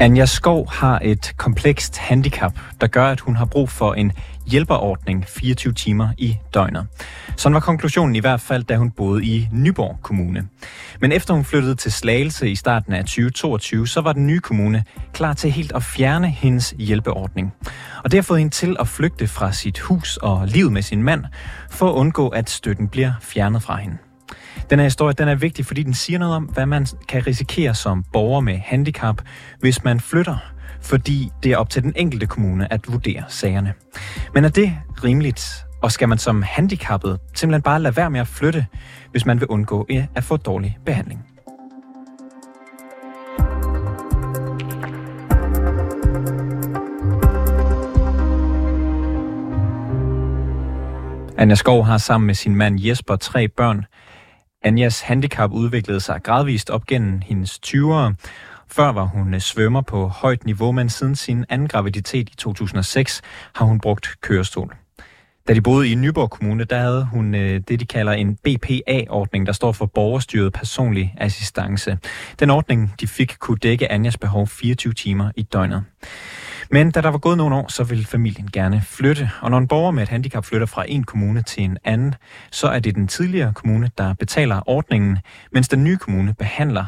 Anja 0.00 0.26
Skov 0.26 0.70
har 0.72 1.00
et 1.02 1.32
komplekst 1.36 1.98
handicap, 1.98 2.58
der 2.80 2.86
gør, 2.86 3.06
at 3.06 3.20
hun 3.20 3.36
har 3.36 3.44
brug 3.44 3.70
for 3.70 3.94
en 3.94 4.12
hjælperordning 4.46 5.24
24 5.28 5.72
timer 5.72 6.08
i 6.18 6.36
døgnet. 6.54 6.86
Sådan 7.36 7.54
var 7.54 7.60
konklusionen 7.60 8.16
i 8.16 8.18
hvert 8.18 8.40
fald, 8.40 8.64
da 8.64 8.76
hun 8.76 8.90
boede 8.90 9.24
i 9.24 9.48
Nyborg 9.52 9.98
Kommune. 10.02 10.48
Men 11.00 11.12
efter 11.12 11.34
hun 11.34 11.44
flyttede 11.44 11.74
til 11.74 11.92
Slagelse 11.92 12.50
i 12.50 12.54
starten 12.54 12.92
af 12.92 13.04
2022, 13.04 13.88
så 13.88 14.00
var 14.00 14.12
den 14.12 14.26
nye 14.26 14.40
kommune 14.40 14.84
klar 15.12 15.32
til 15.32 15.50
helt 15.50 15.72
at 15.72 15.82
fjerne 15.82 16.28
hendes 16.28 16.74
hjælpeordning. 16.78 17.54
Og 18.04 18.10
det 18.10 18.18
har 18.18 18.22
fået 18.22 18.38
hende 18.38 18.54
til 18.54 18.76
at 18.80 18.88
flygte 18.88 19.28
fra 19.28 19.52
sit 19.52 19.78
hus 19.78 20.16
og 20.16 20.46
livet 20.46 20.72
med 20.72 20.82
sin 20.82 21.02
mand, 21.02 21.24
for 21.70 21.88
at 21.88 21.94
undgå, 21.94 22.28
at 22.28 22.50
støtten 22.50 22.88
bliver 22.88 23.12
fjernet 23.20 23.62
fra 23.62 23.76
hende. 23.76 23.96
Den 24.70 24.78
her 24.78 24.84
historie 24.84 25.14
den 25.18 25.28
er 25.28 25.34
vigtig, 25.34 25.66
fordi 25.66 25.82
den 25.82 25.94
siger 25.94 26.18
noget 26.18 26.34
om, 26.34 26.44
hvad 26.44 26.66
man 26.66 26.86
kan 27.08 27.26
risikere 27.26 27.74
som 27.74 28.04
borger 28.12 28.40
med 28.40 28.58
handicap, 28.58 29.22
hvis 29.60 29.84
man 29.84 30.00
flytter, 30.00 30.36
fordi 30.82 31.30
det 31.42 31.52
er 31.52 31.56
op 31.56 31.70
til 31.70 31.82
den 31.82 31.92
enkelte 31.96 32.26
kommune 32.26 32.72
at 32.72 32.80
vurdere 32.92 33.24
sagerne. 33.28 33.72
Men 34.34 34.44
er 34.44 34.48
det 34.48 34.76
rimeligt? 35.04 35.64
Og 35.82 35.92
skal 35.92 36.08
man 36.08 36.18
som 36.18 36.42
handicappet 36.42 37.18
simpelthen 37.34 37.62
bare 37.62 37.80
lade 37.80 37.96
være 37.96 38.10
med 38.10 38.20
at 38.20 38.28
flytte, 38.28 38.66
hvis 39.10 39.26
man 39.26 39.40
vil 39.40 39.48
undgå 39.48 39.88
at 40.14 40.24
få 40.24 40.36
dårlig 40.36 40.78
behandling? 40.86 41.24
Anja 51.38 51.54
Skov 51.54 51.84
har 51.84 51.98
sammen 51.98 52.26
med 52.26 52.34
sin 52.34 52.56
mand 52.56 52.80
Jesper 52.80 53.16
tre 53.16 53.48
børn. 53.48 53.84
Anjas 54.62 55.00
handicap 55.00 55.50
udviklede 55.52 56.00
sig 56.00 56.20
gradvist 56.22 56.70
op 56.70 56.86
gennem 56.86 57.20
hendes 57.20 57.60
20'ere. 57.66 58.14
Før 58.70 58.92
var 58.92 59.04
hun 59.04 59.34
øh, 59.34 59.40
svømmer 59.40 59.80
på 59.80 60.08
højt 60.08 60.44
niveau, 60.44 60.72
men 60.72 60.88
siden 60.88 61.16
sin 61.16 61.44
anden 61.48 61.68
graviditet 61.68 62.30
i 62.30 62.36
2006 62.36 63.22
har 63.54 63.64
hun 63.64 63.80
brugt 63.80 64.08
kørestol. 64.20 64.74
Da 65.48 65.54
de 65.54 65.60
boede 65.60 65.90
i 65.90 65.94
Nyborg 65.94 66.30
Kommune, 66.30 66.64
der 66.64 66.78
havde 66.78 67.08
hun 67.12 67.34
øh, 67.34 67.60
det, 67.68 67.80
de 67.80 67.86
kalder 67.86 68.12
en 68.12 68.36
BPA-ordning, 68.36 69.46
der 69.46 69.52
står 69.52 69.72
for 69.72 69.86
borgerstyret 69.86 70.52
personlig 70.52 71.14
assistance. 71.18 71.98
Den 72.40 72.50
ordning, 72.50 72.94
de 73.00 73.06
fik, 73.06 73.36
kunne 73.40 73.58
dække 73.58 73.92
Anjas 73.92 74.18
behov 74.18 74.46
24 74.46 74.92
timer 74.92 75.30
i 75.36 75.42
døgnet. 75.42 75.84
Men 76.70 76.90
da 76.90 77.00
der 77.00 77.08
var 77.08 77.18
gået 77.18 77.36
nogle 77.36 77.56
år, 77.56 77.68
så 77.68 77.84
ville 77.84 78.04
familien 78.04 78.48
gerne 78.52 78.82
flytte. 78.82 79.30
Og 79.40 79.50
når 79.50 79.58
en 79.58 79.68
borger 79.68 79.90
med 79.90 80.02
et 80.02 80.08
handicap 80.08 80.44
flytter 80.44 80.66
fra 80.66 80.84
en 80.88 81.04
kommune 81.04 81.42
til 81.42 81.62
en 81.62 81.78
anden, 81.84 82.14
så 82.50 82.68
er 82.68 82.78
det 82.78 82.94
den 82.94 83.08
tidligere 83.08 83.52
kommune, 83.52 83.90
der 83.98 84.14
betaler 84.14 84.60
ordningen, 84.66 85.18
mens 85.52 85.68
den 85.68 85.84
nye 85.84 85.96
kommune 85.96 86.34
behandler 86.34 86.84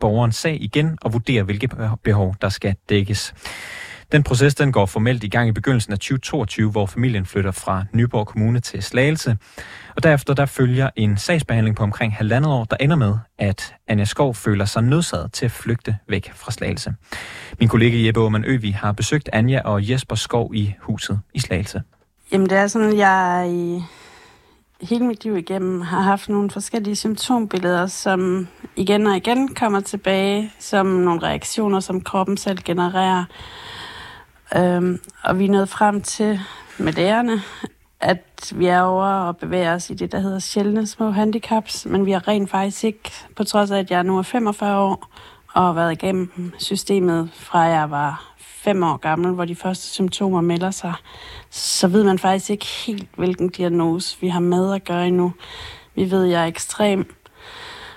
borgerens 0.00 0.36
sag 0.36 0.62
igen 0.62 0.98
og 1.02 1.12
vurderer, 1.12 1.42
hvilke 1.42 1.68
behov 2.02 2.34
der 2.40 2.48
skal 2.48 2.74
dækkes. 2.88 3.34
Den 4.12 4.22
proces 4.22 4.54
den 4.54 4.72
går 4.72 4.86
formelt 4.86 5.24
i 5.24 5.28
gang 5.28 5.48
i 5.48 5.52
begyndelsen 5.52 5.92
af 5.92 5.98
2022, 5.98 6.70
hvor 6.70 6.86
familien 6.86 7.26
flytter 7.26 7.50
fra 7.50 7.84
Nyborg 7.92 8.26
Kommune 8.26 8.60
til 8.60 8.82
Slagelse. 8.82 9.36
Og 9.96 10.02
derefter 10.02 10.34
der 10.34 10.46
følger 10.46 10.90
en 10.96 11.16
sagsbehandling 11.16 11.76
på 11.76 11.82
omkring 11.82 12.12
halvandet 12.12 12.52
år, 12.52 12.64
der 12.64 12.76
ender 12.80 12.96
med, 12.96 13.14
at 13.38 13.74
Anja 13.88 14.04
Skov 14.04 14.34
føler 14.34 14.64
sig 14.64 14.82
nødsaget 14.82 15.32
til 15.32 15.44
at 15.44 15.50
flygte 15.50 15.96
væk 16.08 16.32
fra 16.34 16.52
Slagelse. 16.52 16.94
Min 17.60 17.68
kollega 17.68 18.06
Jeppe 18.06 18.20
Aumann 18.20 18.44
Øvi 18.44 18.70
har 18.70 18.92
besøgt 18.92 19.30
Anja 19.32 19.60
og 19.64 19.90
Jesper 19.90 20.16
Skov 20.16 20.54
i 20.54 20.74
huset 20.80 21.20
i 21.34 21.38
Slagelse. 21.38 21.82
Jamen 22.32 22.50
det 22.50 22.58
er 22.58 22.66
sådan, 22.66 22.88
at 22.88 22.98
jeg 22.98 23.46
i 23.50 23.82
hele 24.80 25.06
mit 25.06 25.24
liv 25.24 25.36
igennem 25.36 25.80
har 25.80 26.00
haft 26.00 26.28
nogle 26.28 26.50
forskellige 26.50 26.96
symptombilleder, 26.96 27.86
som 27.86 28.48
igen 28.76 29.06
og 29.06 29.16
igen 29.16 29.54
kommer 29.54 29.80
tilbage 29.80 30.52
som 30.58 30.86
nogle 30.86 31.22
reaktioner, 31.22 31.80
som 31.80 32.00
kroppen 32.00 32.36
selv 32.36 32.58
genererer. 32.58 33.24
Øhm, 34.56 35.00
og 35.22 35.38
vi 35.38 35.44
er 35.44 35.50
nået 35.50 35.68
frem 35.68 36.00
til 36.00 36.40
med 36.78 36.92
lærerne, 36.92 37.42
at 38.00 38.52
vi 38.54 38.66
er 38.66 38.80
over 38.80 39.06
og 39.06 39.36
bevæger 39.36 39.74
os 39.74 39.90
i 39.90 39.94
det, 39.94 40.12
der 40.12 40.18
hedder 40.18 40.38
sjældne 40.38 40.86
små 40.86 41.10
handicaps, 41.10 41.86
men 41.86 42.06
vi 42.06 42.12
har 42.12 42.28
rent 42.28 42.50
faktisk 42.50 42.84
ikke, 42.84 43.10
på 43.36 43.44
trods 43.44 43.70
af, 43.70 43.78
at 43.78 43.90
jeg 43.90 44.04
nu 44.04 44.18
er 44.18 44.22
45 44.22 44.78
år 44.78 45.08
og 45.52 45.62
har 45.62 45.72
været 45.72 45.92
igennem 45.92 46.52
systemet 46.58 47.30
fra 47.34 47.60
jeg 47.60 47.90
var 47.90 48.34
fem 48.38 48.82
år 48.82 48.96
gammel, 48.96 49.32
hvor 49.32 49.44
de 49.44 49.54
første 49.54 49.86
symptomer 49.86 50.40
melder 50.40 50.70
sig, 50.70 50.94
så 51.50 51.88
ved 51.88 52.04
man 52.04 52.18
faktisk 52.18 52.50
ikke 52.50 52.66
helt, 52.66 53.08
hvilken 53.16 53.48
diagnose 53.48 54.16
vi 54.20 54.28
har 54.28 54.40
med 54.40 54.74
at 54.74 54.84
gøre 54.84 55.06
endnu. 55.06 55.32
Vi 55.94 56.10
ved, 56.10 56.24
at 56.24 56.30
jeg 56.30 56.42
er 56.42 56.46
ekstrem 56.46 57.14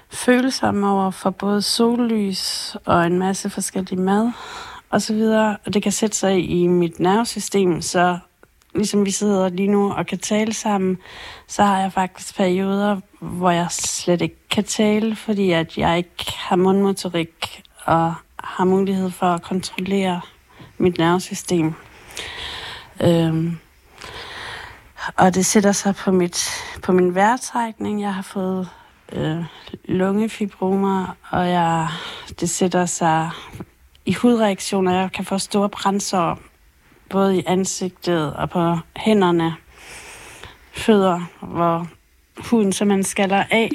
følsom 0.09 0.84
over 0.84 1.12
for 1.12 1.29
både 1.29 1.62
sollys 1.62 2.75
og 2.85 3.06
en 3.06 3.19
masse 3.19 3.50
forskellige 3.50 4.01
mad 4.01 4.31
og 4.90 5.02
så 5.02 5.14
videre. 5.14 5.58
Og 5.66 5.74
det 5.74 5.84
kan 5.84 5.92
sætte 5.92 6.18
sig 6.18 6.50
i 6.50 6.68
mit 6.68 7.00
nervesystem, 7.00 7.81
så 7.81 8.20
ligesom 8.75 9.06
vi 9.06 9.12
sidder 9.12 9.50
lige 9.50 9.68
nu 9.68 9.94
og 9.94 10.06
kan 10.06 10.18
tale 10.18 10.53
sammen, 10.53 10.98
så 11.48 11.64
har 11.64 11.80
jeg 11.80 11.94
faktisk 11.94 12.38
perioder, 12.38 13.00
hvor 13.20 13.52
jeg 13.52 13.68
slet 13.72 14.22
ikke 14.22 14.48
kan 14.50 14.64
tale, 14.64 15.16
fordi 15.16 15.52
at 15.52 15.78
jeg 15.78 15.98
ikke 15.98 16.34
har 16.38 16.56
mundmotorik 16.56 17.64
og 17.86 18.14
har 18.40 18.66
mulighed 18.66 19.12
for 19.12 19.25
at 19.25 19.42
kontrollere 19.42 20.22
mit 20.78 20.98
nervesystem. 20.98 21.74
Øhm, 23.02 23.58
og 25.16 25.36
det 25.36 25.46
sætter 25.46 25.72
sig 25.72 25.96
på, 25.96 26.12
mit, 26.12 26.50
på 26.84 26.92
min 26.92 27.16
vejrtrækning. 27.16 28.02
Jeg 28.02 28.14
har 28.14 28.22
fået 28.22 28.69
øh, 29.12 29.44
lungefibromer, 29.86 31.16
og 31.30 31.50
jeg, 31.50 31.88
det 32.40 32.50
sætter 32.50 32.86
sig 32.86 33.30
i 34.07 34.13
hudreaktioner. 34.13 35.00
Jeg 35.00 35.12
kan 35.12 35.25
få 35.25 35.38
store 35.38 35.69
brændsår, 35.69 36.40
både 37.09 37.38
i 37.38 37.44
ansigtet 37.45 38.34
og 38.34 38.50
på 38.50 38.78
hænderne, 38.97 39.56
fødder, 40.72 41.22
hvor 41.41 41.88
huden 42.38 42.73
simpelthen 42.73 43.03
skaller 43.03 43.44
af. 43.51 43.69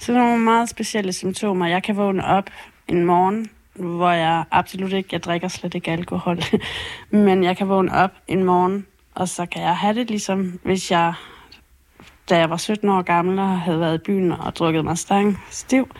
Så 0.00 0.12
det 0.12 0.18
er 0.18 0.24
nogle 0.24 0.44
meget 0.44 0.68
specielle 0.68 1.12
symptomer. 1.12 1.66
Jeg 1.66 1.82
kan 1.82 1.96
vågne 1.96 2.24
op 2.24 2.50
en 2.88 3.04
morgen, 3.04 3.50
hvor 3.74 4.10
jeg 4.10 4.44
absolut 4.50 4.92
ikke, 4.92 5.08
jeg 5.12 5.22
drikker 5.22 5.48
slet 5.48 5.74
ikke 5.74 5.90
alkohol, 5.90 6.38
men 7.10 7.44
jeg 7.44 7.56
kan 7.56 7.68
vågne 7.68 7.92
op 7.92 8.10
en 8.28 8.44
morgen, 8.44 8.86
og 9.14 9.28
så 9.28 9.46
kan 9.46 9.62
jeg 9.62 9.76
have 9.76 9.94
det 9.94 10.10
ligesom, 10.10 10.60
hvis 10.62 10.90
jeg, 10.90 11.14
da 12.30 12.38
jeg 12.38 12.50
var 12.50 12.56
17 12.56 12.88
år 12.88 13.02
gammel 13.02 13.38
og 13.38 13.60
havde 13.60 13.80
været 13.80 13.94
i 13.94 14.04
byen 14.04 14.32
og 14.32 14.56
drukket 14.56 14.84
mig 14.84 14.98
stang 14.98 15.38
stiv, 15.50 15.90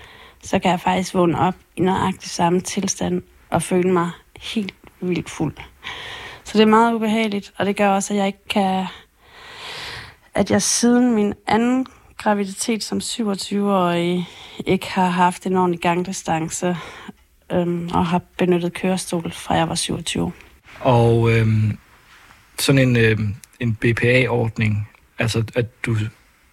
så 0.43 0.59
kan 0.59 0.71
jeg 0.71 0.81
faktisk 0.81 1.15
vågne 1.15 1.39
op 1.39 1.55
i 1.77 1.81
nøjagtig 1.81 2.31
samme 2.31 2.61
tilstand 2.61 3.23
og 3.53 3.63
føle 3.63 3.93
mig 3.93 4.11
helt 4.41 4.75
vildt 5.01 5.31
fuld. 5.31 5.55
Så 6.45 6.59
det 6.59 6.61
er 6.61 6.67
meget 6.67 6.95
ubehageligt, 6.95 7.53
og 7.57 7.67
det 7.67 7.77
gør 7.77 7.89
også, 7.89 8.15
at 8.15 8.19
jeg 8.19 8.27
ikke 8.27 8.49
kan... 8.51 8.87
At 10.35 10.51
jeg 10.51 10.63
siden 10.63 11.15
min 11.15 11.35
anden 11.47 11.87
graviditet 12.19 12.85
som 12.85 12.99
27-årig 12.99 14.29
ikke 14.67 14.91
har 14.91 15.09
haft 15.09 15.47
en 15.47 15.57
ordentlig 15.57 15.81
gangdistance 15.81 16.77
øhm, 17.53 17.89
og 17.95 18.07
har 18.07 18.21
benyttet 18.39 18.73
kørestol 18.73 19.33
fra 19.33 19.55
jeg 19.55 19.69
var 19.69 19.75
27. 19.75 20.33
Og 20.81 21.31
øhm, 21.33 21.79
sådan 22.59 22.89
en, 22.89 22.97
øhm, 22.97 23.35
en 23.61 23.75
BPA-ordning, 23.75 24.89
altså 25.19 25.45
at 25.55 25.85
du, 25.85 25.97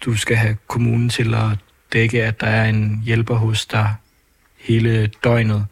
du 0.05 0.17
skal 0.17 0.35
have 0.35 0.57
kommunen 0.67 1.09
til 1.09 1.33
at 1.33 1.57
dække, 1.93 2.23
at 2.23 2.41
der 2.41 2.47
er 2.47 2.69
en 2.69 3.01
hjælper 3.05 3.35
hos 3.35 3.65
dig 3.65 3.95
hele 4.57 5.07
døgnet. 5.23 5.65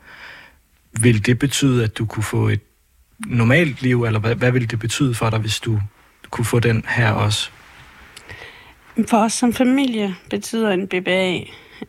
Vil 1.01 1.25
det 1.25 1.39
betyde, 1.39 1.83
at 1.83 1.97
du 1.97 2.05
kunne 2.05 2.23
få 2.23 2.47
et 2.47 2.61
normalt 3.25 3.81
liv, 3.81 4.03
eller 4.03 4.19
hvad, 4.19 4.35
hvad 4.35 4.51
vil 4.51 4.69
det 4.69 4.79
betyde 4.79 5.13
for 5.13 5.29
dig, 5.29 5.39
hvis 5.39 5.59
du 5.59 5.79
kunne 6.29 6.45
få 6.45 6.59
den 6.59 6.85
her 6.87 7.11
også? 7.11 7.49
For 9.09 9.17
os 9.17 9.33
som 9.33 9.53
familie 9.53 10.15
betyder 10.29 10.71
en 10.71 10.87
BBA, 10.87 11.39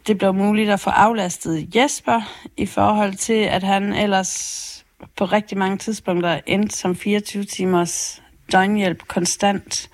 det 0.07 0.19
blev 0.19 0.35
muligt 0.35 0.71
at 0.71 0.81
få 0.81 0.91
aflastet 0.91 1.77
Jesper 1.77 2.21
i 2.57 2.67
forhold 2.67 3.15
til, 3.15 3.43
at 3.43 3.63
han 3.63 3.93
ellers 3.93 4.85
på 5.17 5.25
rigtig 5.25 5.59
mange 5.59 5.79
tidspunkter 5.79 6.41
endte 6.47 6.77
som 6.77 6.97
24 6.97 7.45
timers 7.45 8.23
døgnhjælp 8.53 9.09
konstant. 9.09 9.91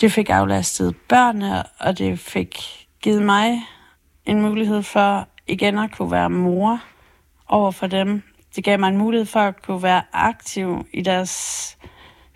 Det 0.00 0.12
fik 0.12 0.30
aflastet 0.30 0.96
børnene, 1.08 1.62
og 1.78 1.98
det 1.98 2.18
fik 2.18 2.58
givet 3.02 3.22
mig 3.22 3.62
en 4.26 4.42
mulighed 4.42 4.82
for 4.82 5.28
igen 5.46 5.78
at 5.78 5.96
kunne 5.96 6.10
være 6.10 6.30
mor 6.30 6.80
over 7.52 7.70
for 7.70 7.86
dem. 7.86 8.22
Det 8.56 8.64
gav 8.64 8.78
mig 8.78 8.88
en 8.88 8.96
mulighed 8.96 9.26
for 9.26 9.40
at 9.40 9.62
kunne 9.62 9.82
være 9.82 10.02
aktiv 10.12 10.86
i 10.92 11.02
deres 11.02 11.76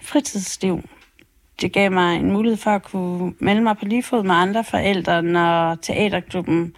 fritidsliv. 0.02 0.88
Det 1.60 1.72
gav 1.72 1.92
mig 1.92 2.16
en 2.16 2.32
mulighed 2.32 2.56
for 2.56 2.70
at 2.70 2.82
kunne 2.82 3.34
melde 3.38 3.60
mig 3.60 3.76
på 3.76 3.84
lige 3.84 4.02
fod 4.02 4.22
med 4.22 4.34
andre 4.34 4.64
forældre, 4.64 5.22
når 5.22 5.74
teaterklubben 5.74 6.74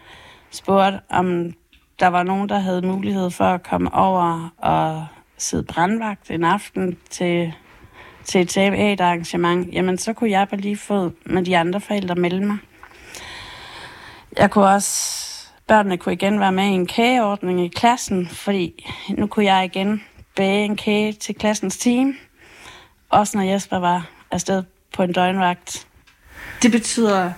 spurgte, 0.50 1.00
om 1.08 1.52
der 2.00 2.06
var 2.06 2.22
nogen, 2.22 2.48
der 2.48 2.58
havde 2.58 2.86
mulighed 2.86 3.30
for 3.30 3.44
at 3.44 3.62
komme 3.62 3.94
over 3.94 4.54
og 4.58 5.06
sidde 5.38 5.62
brandvagt 5.62 6.30
en 6.30 6.44
aften 6.44 6.96
til, 7.10 7.52
til 8.24 8.40
et 8.40 8.48
teaterarrangement, 8.48 9.72
jamen 9.72 9.98
så 9.98 10.12
kunne 10.12 10.30
jeg 10.30 10.48
på 10.48 10.56
lige 10.56 10.76
fod 10.76 11.10
med 11.26 11.44
de 11.44 11.58
andre 11.58 11.80
forældre 11.80 12.14
melde 12.14 12.46
mig. 12.46 12.56
Jeg 14.38 14.50
kunne 14.50 14.66
også 14.66 15.37
børnene 15.68 15.96
kunne 15.96 16.12
igen 16.12 16.40
være 16.40 16.52
med 16.52 16.64
i 16.64 16.72
en 16.72 16.86
kageordning 16.86 17.64
i 17.64 17.68
klassen, 17.68 18.26
fordi 18.26 18.86
nu 19.08 19.26
kunne 19.26 19.44
jeg 19.44 19.64
igen 19.64 20.02
bage 20.36 20.64
en 20.64 20.76
kage 20.76 21.12
til 21.12 21.34
klassens 21.34 21.78
team. 21.78 22.16
Også 23.10 23.38
når 23.38 23.44
Jesper 23.44 23.78
var 23.78 24.08
afsted 24.30 24.62
på 24.96 25.02
en 25.02 25.12
døgnvagt. 25.12 25.86
Det 26.62 26.72
betyder 26.72 27.32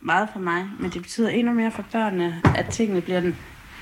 meget 0.00 0.28
for 0.32 0.40
mig, 0.40 0.66
men 0.80 0.90
det 0.90 1.02
betyder 1.02 1.28
endnu 1.28 1.52
mere 1.52 1.70
for 1.70 1.84
børnene, 1.92 2.42
at 2.56 2.66
tingene 2.66 3.00
bliver 3.00 3.32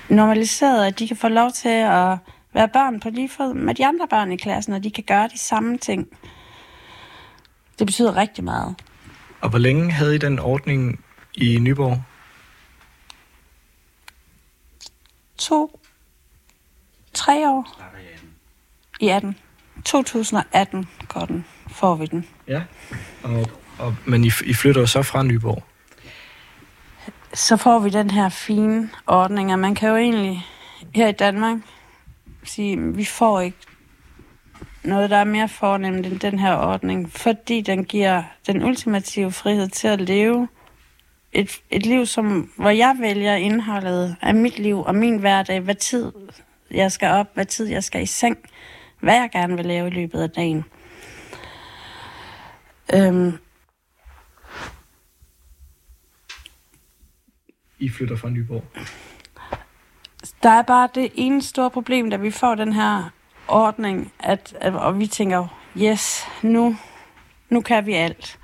normaliseret, 0.09 0.87
at 0.87 0.99
de 0.99 1.09
kan 1.09 1.17
få 1.17 1.29
lov 1.29 1.51
til 1.51 1.69
at 1.69 2.19
være 2.55 2.69
børn 2.69 3.01
på 3.01 3.11
lige 3.11 3.29
fod 3.29 3.55
med 3.55 3.75
de 3.75 3.87
andre 3.87 4.09
børn 4.11 4.33
i 4.33 4.37
klassen, 4.37 4.73
og 4.73 4.85
de 4.85 4.91
kan 4.91 5.05
gøre 5.05 5.29
de 5.29 5.39
samme 5.39 5.79
ting. 5.79 6.09
Det 7.79 7.87
betyder 7.87 8.17
rigtig 8.17 8.45
meget. 8.45 8.75
Og 9.41 9.51
hvor 9.51 9.59
længe 9.59 9.93
havde 9.93 10.15
I 10.15 10.19
den 10.19 10.39
ordning 10.39 11.01
i 11.35 11.59
Nyborg? 11.59 12.03
To, 15.39 15.81
tre 17.15 17.51
år. 17.51 17.83
I 19.01 19.09
18. 19.09 19.37
2018 19.85 20.89
går 21.09 21.25
den, 21.25 21.45
får 21.69 21.95
vi 21.95 22.07
den. 22.07 22.27
Ja. 22.49 22.63
Og, 23.23 23.51
og, 23.79 23.97
men 24.05 24.25
I, 24.25 24.31
I 24.45 24.55
flytter 24.55 24.81
jo 24.81 24.87
så 24.87 25.03
fra 25.03 25.23
Nyborg? 25.23 25.63
Så 27.35 27.57
får 27.57 27.79
vi 27.79 27.91
den 27.91 28.11
her 28.11 28.29
fine 28.29 28.91
ordning, 29.07 29.53
og 29.53 29.59
man 29.59 29.75
kan 29.75 29.89
jo 29.89 29.97
egentlig 29.97 30.47
her 30.95 31.09
i 31.09 31.13
Danmark 31.13 31.59
sige, 32.45 32.95
vi 32.95 33.05
får 33.05 33.41
ikke 33.41 33.59
noget, 34.83 35.11
der 35.11 35.17
er 35.17 35.25
mere 35.25 35.49
fornemt 35.49 36.07
end 36.07 36.21
den 36.21 36.39
her 36.39 36.57
ordning, 36.57 37.13
fordi 37.13 37.61
den 37.61 37.85
giver 37.85 38.23
den 38.47 38.65
ultimative 38.65 39.33
frihed 39.33 39.69
til 39.69 39.89
at 39.89 40.01
leve 40.01 40.49
et, 41.33 41.63
et 41.71 41.87
liv, 41.87 42.07
som, 42.07 42.53
hvor 42.57 42.71
jeg 42.71 42.97
vælger 43.01 43.35
indholdet 43.35 44.17
af 44.23 44.35
mit 44.35 44.59
liv 44.59 44.79
og 44.79 44.95
min 44.95 45.19
hverdag, 45.19 45.61
hvad 45.61 45.75
tid 45.75 46.13
jeg 46.71 46.93
skal 46.93 47.09
op, 47.09 47.27
hvad 47.35 47.45
tid 47.45 47.67
jeg 47.67 47.85
skal 47.85 48.03
i 48.03 48.07
seng, 48.07 48.39
hvad 49.01 49.15
jeg 49.15 49.31
gerne 49.33 49.57
vil 49.57 49.67
lave 49.67 49.87
i 49.87 49.91
løbet 49.91 50.23
af 50.23 50.31
dagen. 50.31 50.65
Øhm, 52.95 53.33
I 57.79 57.89
flytter 57.89 58.17
fra 58.17 58.29
Nyborg? 58.31 58.65
der 60.43 60.51
er 60.51 60.63
bare 60.63 60.89
det 60.95 61.13
ene 61.15 61.43
store 61.43 61.71
problem, 61.71 62.11
da 62.11 62.17
vi 62.17 62.31
får 62.31 62.55
den 62.55 62.73
her 62.73 63.11
ordning, 63.49 64.13
at, 64.19 64.57
at, 64.61 64.75
og 64.75 64.99
vi 64.99 65.07
tænker, 65.07 65.61
yes, 65.79 66.25
nu, 66.43 66.77
nu 67.51 67.61
kan 67.61 67.87
vi 67.87 67.93
alt. 67.93 68.39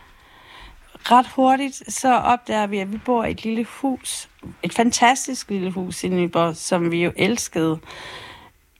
Ret 1.04 1.26
hurtigt 1.26 1.82
så 1.88 2.14
opdager 2.14 2.66
vi, 2.66 2.78
at 2.78 2.92
vi 2.92 2.98
bor 2.98 3.24
i 3.24 3.30
et 3.30 3.44
lille 3.44 3.64
hus, 3.64 4.28
et 4.62 4.72
fantastisk 4.72 5.50
lille 5.50 5.70
hus 5.70 6.04
i 6.04 6.08
Nyborg, 6.08 6.56
som 6.56 6.90
vi 6.90 7.04
jo 7.04 7.12
elskede. 7.16 7.78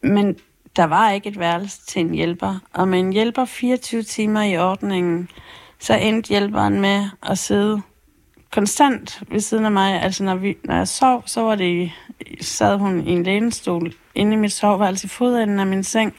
Men 0.03 0.37
der 0.77 0.85
var 0.85 1.11
ikke 1.11 1.29
et 1.29 1.39
værelse 1.39 1.87
til 1.87 2.01
en 2.01 2.15
hjælper, 2.15 2.59
og 2.73 2.89
med 2.89 3.01
en 3.01 3.13
hjælper 3.13 3.45
24 3.45 4.03
timer 4.03 4.43
i 4.43 4.59
ordningen, 4.59 5.29
så 5.79 5.95
endte 5.95 6.29
hjælperen 6.29 6.81
med 6.81 7.09
at 7.23 7.39
sidde 7.39 7.83
konstant 8.53 9.23
ved 9.29 9.41
siden 9.41 9.65
af 9.65 9.73
mig. 9.73 10.03
Altså 10.03 10.25
når, 10.25 10.35
vi, 10.35 10.57
når 10.65 10.75
jeg 10.75 10.89
sov, 10.89 11.23
så 11.27 11.41
var 11.41 11.55
det, 11.55 11.93
sad 12.41 12.79
hun 12.79 13.07
i 13.07 13.11
en 13.11 13.23
lænestol 13.23 13.93
inde 14.15 14.33
i 14.33 14.37
mit 14.37 14.53
soveværelse 14.53 15.05
i 15.05 15.09
fodenden 15.09 15.61
af 15.61 15.67
min 15.67 15.85
seng. 15.85 16.15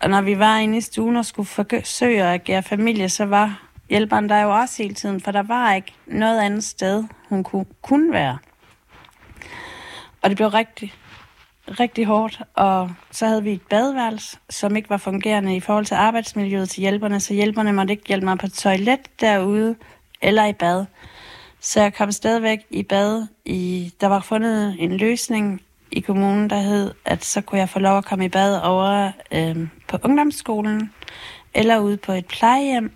Og 0.00 0.10
når 0.10 0.20
vi 0.20 0.38
var 0.38 0.58
inde 0.58 0.78
i 0.78 0.80
stuen 0.80 1.16
og 1.16 1.26
skulle 1.26 1.46
forsøge 1.46 2.22
at 2.22 2.34
agere 2.34 2.62
familie, 2.62 3.08
så 3.08 3.24
var 3.24 3.71
hjælperen 3.92 4.28
der 4.28 4.42
jo 4.42 4.54
også 4.54 4.82
hele 4.82 4.94
tiden, 4.94 5.20
for 5.20 5.30
der 5.30 5.42
var 5.42 5.74
ikke 5.74 5.92
noget 6.06 6.40
andet 6.40 6.64
sted, 6.64 7.04
hun 7.28 7.44
kunne, 7.44 7.66
kunne 7.82 8.12
være. 8.12 8.38
Og 10.22 10.30
det 10.30 10.36
blev 10.36 10.48
rigtig, 10.48 10.94
rigtig 11.66 12.06
hårdt, 12.06 12.42
og 12.54 12.90
så 13.10 13.26
havde 13.26 13.42
vi 13.42 13.52
et 13.52 13.62
badeværelse, 13.62 14.38
som 14.50 14.76
ikke 14.76 14.90
var 14.90 14.96
fungerende 14.96 15.56
i 15.56 15.60
forhold 15.60 15.84
til 15.84 15.94
arbejdsmiljøet 15.94 16.70
til 16.70 16.80
hjælperne, 16.80 17.20
så 17.20 17.34
hjælperne 17.34 17.72
måtte 17.72 17.92
ikke 17.92 18.08
hjælpe 18.08 18.24
mig 18.24 18.38
på 18.38 18.48
toilet 18.48 19.20
derude 19.20 19.76
eller 20.22 20.46
i 20.46 20.52
bad. 20.52 20.84
Så 21.60 21.80
jeg 21.80 21.94
kom 21.94 22.12
stadigvæk 22.12 22.58
i 22.70 22.82
bad. 22.82 23.26
I, 23.44 23.92
der 24.00 24.06
var 24.06 24.20
fundet 24.20 24.76
en 24.78 24.96
løsning 24.96 25.62
i 25.90 26.00
kommunen, 26.00 26.50
der 26.50 26.60
hed, 26.60 26.94
at 27.04 27.24
så 27.24 27.40
kunne 27.40 27.58
jeg 27.58 27.68
få 27.68 27.78
lov 27.78 27.98
at 27.98 28.04
komme 28.04 28.24
i 28.24 28.28
bad 28.28 28.60
over 28.62 29.12
øh, 29.32 29.68
på 29.88 29.98
ungdomsskolen 30.04 30.92
eller 31.54 31.78
ude 31.78 31.96
på 31.96 32.12
et 32.12 32.26
plejehjem. 32.26 32.92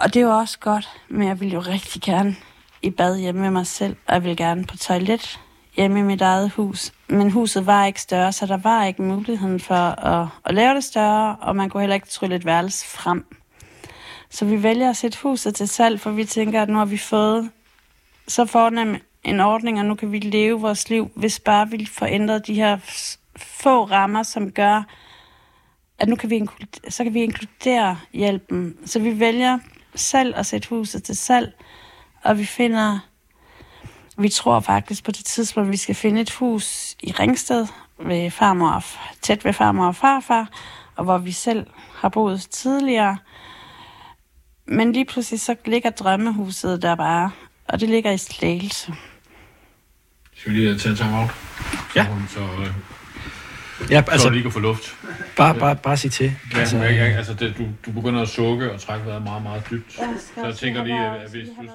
Og 0.00 0.14
det 0.14 0.26
var 0.26 0.40
også 0.40 0.58
godt, 0.58 0.88
men 1.08 1.28
jeg 1.28 1.40
ville 1.40 1.54
jo 1.54 1.60
rigtig 1.60 2.02
gerne 2.02 2.36
i 2.82 2.90
bad 2.90 3.18
hjemme 3.18 3.40
med 3.40 3.50
mig 3.50 3.66
selv, 3.66 3.96
og 4.06 4.14
jeg 4.14 4.22
ville 4.22 4.36
gerne 4.36 4.64
på 4.64 4.76
toilet 4.76 5.40
hjemme 5.76 5.98
i 5.98 6.02
mit 6.02 6.20
eget 6.20 6.50
hus. 6.50 6.92
Men 7.08 7.30
huset 7.30 7.66
var 7.66 7.86
ikke 7.86 8.00
større, 8.00 8.32
så 8.32 8.46
der 8.46 8.56
var 8.56 8.84
ikke 8.84 9.02
muligheden 9.02 9.60
for 9.60 9.74
at, 9.74 10.28
at 10.44 10.54
lave 10.54 10.74
det 10.74 10.84
større, 10.84 11.36
og 11.40 11.56
man 11.56 11.70
kunne 11.70 11.80
heller 11.80 11.94
ikke 11.94 12.06
trylle 12.06 12.36
et 12.36 12.44
værelse 12.44 12.86
frem. 12.86 13.24
Så 14.30 14.44
vi 14.44 14.62
vælger 14.62 14.90
at 14.90 14.96
sætte 14.96 15.18
huset 15.22 15.54
til 15.54 15.68
salg, 15.68 16.00
for 16.00 16.10
vi 16.10 16.24
tænker, 16.24 16.62
at 16.62 16.68
nu 16.68 16.78
har 16.78 16.84
vi 16.84 16.98
fået 16.98 17.50
så 18.28 18.44
fornem 18.44 18.96
en 19.24 19.40
ordning, 19.40 19.78
og 19.78 19.86
nu 19.86 19.94
kan 19.94 20.12
vi 20.12 20.18
leve 20.18 20.60
vores 20.60 20.90
liv, 20.90 21.10
hvis 21.14 21.40
bare 21.40 21.70
vi 21.70 21.86
får 21.86 22.06
ændret 22.06 22.46
de 22.46 22.54
her 22.54 22.78
få 23.36 23.84
rammer, 23.84 24.22
som 24.22 24.50
gør, 24.50 24.82
at 25.98 26.08
nu 26.08 26.16
kan 26.16 26.30
vi, 26.30 26.46
så 26.88 27.04
kan 27.04 27.14
vi 27.14 27.22
inkludere 27.22 27.98
hjælpen. 28.12 28.76
Så 28.84 28.98
vi 28.98 29.20
vælger 29.20 29.58
selv 29.94 30.34
at 30.36 30.46
sætte 30.46 30.68
huset 30.68 31.02
til 31.02 31.16
salg, 31.16 31.52
og 32.22 32.38
vi 32.38 32.44
finder, 32.44 32.98
vi 34.18 34.28
tror 34.28 34.60
faktisk 34.60 35.04
på 35.04 35.10
det 35.10 35.24
tidspunkt, 35.24 35.66
at 35.66 35.72
vi 35.72 35.76
skal 35.76 35.94
finde 35.94 36.20
et 36.20 36.30
hus 36.30 36.96
i 37.02 37.12
Ringsted, 37.12 37.66
ved 37.98 38.30
farmor, 38.30 38.84
tæt 39.22 39.44
ved 39.44 39.52
farmor 39.52 39.86
og 39.86 39.96
farfar, 39.96 40.48
og 40.96 41.04
hvor 41.04 41.18
vi 41.18 41.32
selv 41.32 41.66
har 41.94 42.08
boet 42.08 42.46
tidligere. 42.50 43.16
Men 44.66 44.92
lige 44.92 45.04
pludselig 45.04 45.40
så 45.40 45.56
ligger 45.64 45.90
drømmehuset 45.90 46.82
der 46.82 46.94
bare, 46.94 47.30
og 47.68 47.80
det 47.80 47.88
ligger 47.88 48.10
i 48.10 48.18
Slagelse. 48.18 48.94
Skal 50.36 50.52
vi 50.52 50.58
lige 50.58 50.78
tage 50.78 50.90
en 50.90 50.96
time 50.96 51.18
out? 51.18 51.30
Ja. 51.96 52.06
Så, 52.28 52.40
øh, 52.40 52.74
Ja, 53.90 53.96
altså, 53.96 54.18
så 54.18 54.28
er 54.28 54.32
lige 54.32 54.42
kan 54.42 54.52
få 54.52 54.60
luft. 54.60 54.96
bare, 55.36 55.54
bare, 55.54 55.76
bare 55.76 55.96
sig 55.96 56.12
til. 56.12 56.24
Ja, 56.54 56.58
Altså, 56.58 56.76
altså, 56.76 56.94
jeg, 56.94 57.16
altså 57.16 57.34
det, 57.34 57.54
du, 57.58 57.66
du 57.86 57.90
begynder 57.90 58.22
at 58.22 58.28
sukke 58.28 58.72
og 58.72 58.80
trække 58.80 59.06
vejret 59.06 59.22
meget, 59.22 59.42
meget 59.42 59.62
dybt. 59.70 59.98
Jeg 59.98 60.08
Så 60.34 60.46
jeg 60.46 60.54
tænker 60.54 60.84
lige, 60.84 61.06
at 61.06 61.30
hvis 61.30 61.48
du, 61.48 61.62
du. 61.62 61.68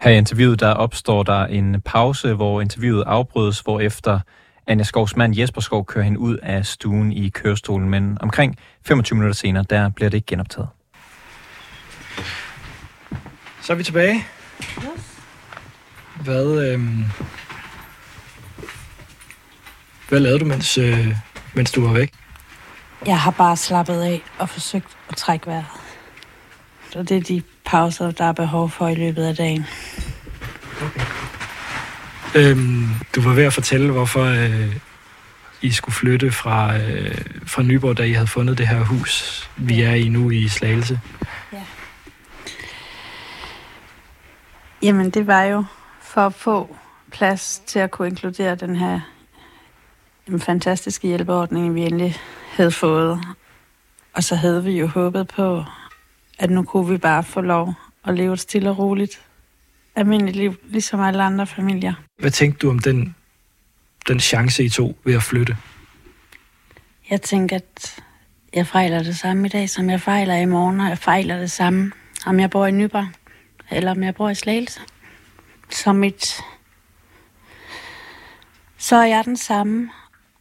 Her 0.00 0.10
i 0.10 0.16
interviewet, 0.16 0.60
der 0.60 0.70
opstår 0.72 1.22
der 1.22 1.46
en 1.46 1.80
pause, 1.80 2.34
hvor 2.34 2.60
interviewet 2.60 3.04
afbrydes, 3.06 3.60
hvor 3.60 3.80
efter 3.80 4.20
Anja 4.66 4.84
Skovs 4.84 5.16
mand 5.16 5.38
Jesper 5.38 5.60
Skov 5.60 5.86
kører 5.86 6.04
hende 6.04 6.18
ud 6.18 6.36
af 6.36 6.66
stuen 6.66 7.12
i 7.12 7.28
kørestolen, 7.28 7.90
men 7.90 8.18
omkring 8.20 8.56
25 8.86 9.16
minutter 9.16 9.34
senere, 9.34 9.64
der 9.70 9.88
bliver 9.88 10.10
det 10.10 10.16
ikke 10.16 10.26
genoptaget. 10.26 10.68
Så 13.62 13.72
er 13.72 13.76
vi 13.76 13.82
tilbage. 13.82 14.24
Hvad, 16.20 16.72
øhm, 16.72 17.04
hvad 20.08 20.20
lavede 20.20 20.38
du, 20.38 20.44
mens, 20.44 20.78
øh, 20.78 21.16
mens 21.54 21.72
du 21.72 21.86
var 21.86 21.92
væk? 21.92 22.12
Jeg 23.06 23.20
har 23.20 23.30
bare 23.30 23.56
slappet 23.56 24.02
af 24.02 24.22
og 24.38 24.48
forsøgt 24.48 24.96
at 25.08 25.16
trække 25.16 25.46
vejret. 25.46 25.66
Så 26.90 27.02
det 27.02 27.16
er 27.16 27.20
de 27.20 27.42
pauser, 27.64 28.10
der 28.10 28.24
er 28.24 28.32
behov 28.32 28.70
for 28.70 28.88
i 28.88 28.94
løbet 28.94 29.24
af 29.24 29.36
dagen. 29.36 29.66
Øhm, 32.34 32.88
du 33.14 33.20
var 33.20 33.32
ved 33.32 33.44
at 33.44 33.52
fortælle, 33.52 33.92
hvorfor 33.92 34.24
øh, 34.24 34.76
I 35.62 35.72
skulle 35.72 35.94
flytte 35.94 36.32
fra, 36.32 36.76
øh, 36.76 37.18
fra 37.46 37.62
Nyborg, 37.62 37.98
da 37.98 38.02
I 38.02 38.12
havde 38.12 38.26
fundet 38.26 38.58
det 38.58 38.68
her 38.68 38.84
hus, 38.84 39.48
vi 39.56 39.82
er 39.82 39.94
i 39.94 40.08
nu 40.08 40.30
i 40.30 40.48
Slagelse. 40.48 41.00
Jamen, 44.82 45.10
det 45.10 45.26
var 45.26 45.42
jo 45.42 45.64
for 46.00 46.26
at 46.26 46.34
få 46.34 46.76
plads 47.12 47.62
til 47.66 47.78
at 47.78 47.90
kunne 47.90 48.08
inkludere 48.08 48.54
den 48.54 48.76
her 48.76 49.00
en 50.28 50.40
fantastiske 50.40 51.08
hjælpeordning, 51.08 51.74
vi 51.74 51.80
endelig 51.80 52.16
havde 52.50 52.70
fået. 52.70 53.20
Og 54.12 54.24
så 54.24 54.34
havde 54.34 54.64
vi 54.64 54.78
jo 54.78 54.86
håbet 54.86 55.28
på, 55.28 55.64
at 56.38 56.50
nu 56.50 56.62
kunne 56.62 56.88
vi 56.88 56.98
bare 56.98 57.24
få 57.24 57.40
lov 57.40 57.74
at 58.04 58.14
leve 58.14 58.32
et 58.32 58.40
stille 58.40 58.70
og 58.70 58.78
roligt 58.78 59.22
almindeligt 59.96 60.36
liv, 60.36 60.54
ligesom 60.64 61.00
alle 61.00 61.22
andre 61.22 61.46
familier. 61.46 61.94
Hvad 62.18 62.30
tænkte 62.30 62.58
du 62.58 62.70
om 62.70 62.78
den, 62.78 63.14
den 64.08 64.20
chance, 64.20 64.64
I 64.64 64.68
tog 64.68 64.96
ved 65.04 65.14
at 65.14 65.22
flytte? 65.22 65.56
Jeg 67.10 67.22
tænker, 67.22 67.56
at 67.56 68.02
jeg 68.52 68.66
fejler 68.66 69.02
det 69.02 69.16
samme 69.16 69.46
i 69.46 69.48
dag, 69.48 69.70
som 69.70 69.90
jeg 69.90 70.00
fejler 70.00 70.34
i 70.34 70.44
morgen, 70.44 70.80
og 70.80 70.88
jeg 70.88 70.98
fejler 70.98 71.38
det 71.38 71.50
samme, 71.50 71.92
om 72.26 72.40
jeg 72.40 72.50
bor 72.50 72.66
i 72.66 72.70
Nyborg, 72.70 73.08
eller 73.70 73.90
om 73.90 74.02
jeg 74.02 74.14
bor 74.14 74.28
i 74.28 74.34
Slagelse. 74.34 74.80
Som 75.70 75.96
mit... 75.96 76.40
Så 78.78 78.96
er 78.96 79.06
jeg 79.06 79.24
den 79.24 79.36
samme, 79.36 79.90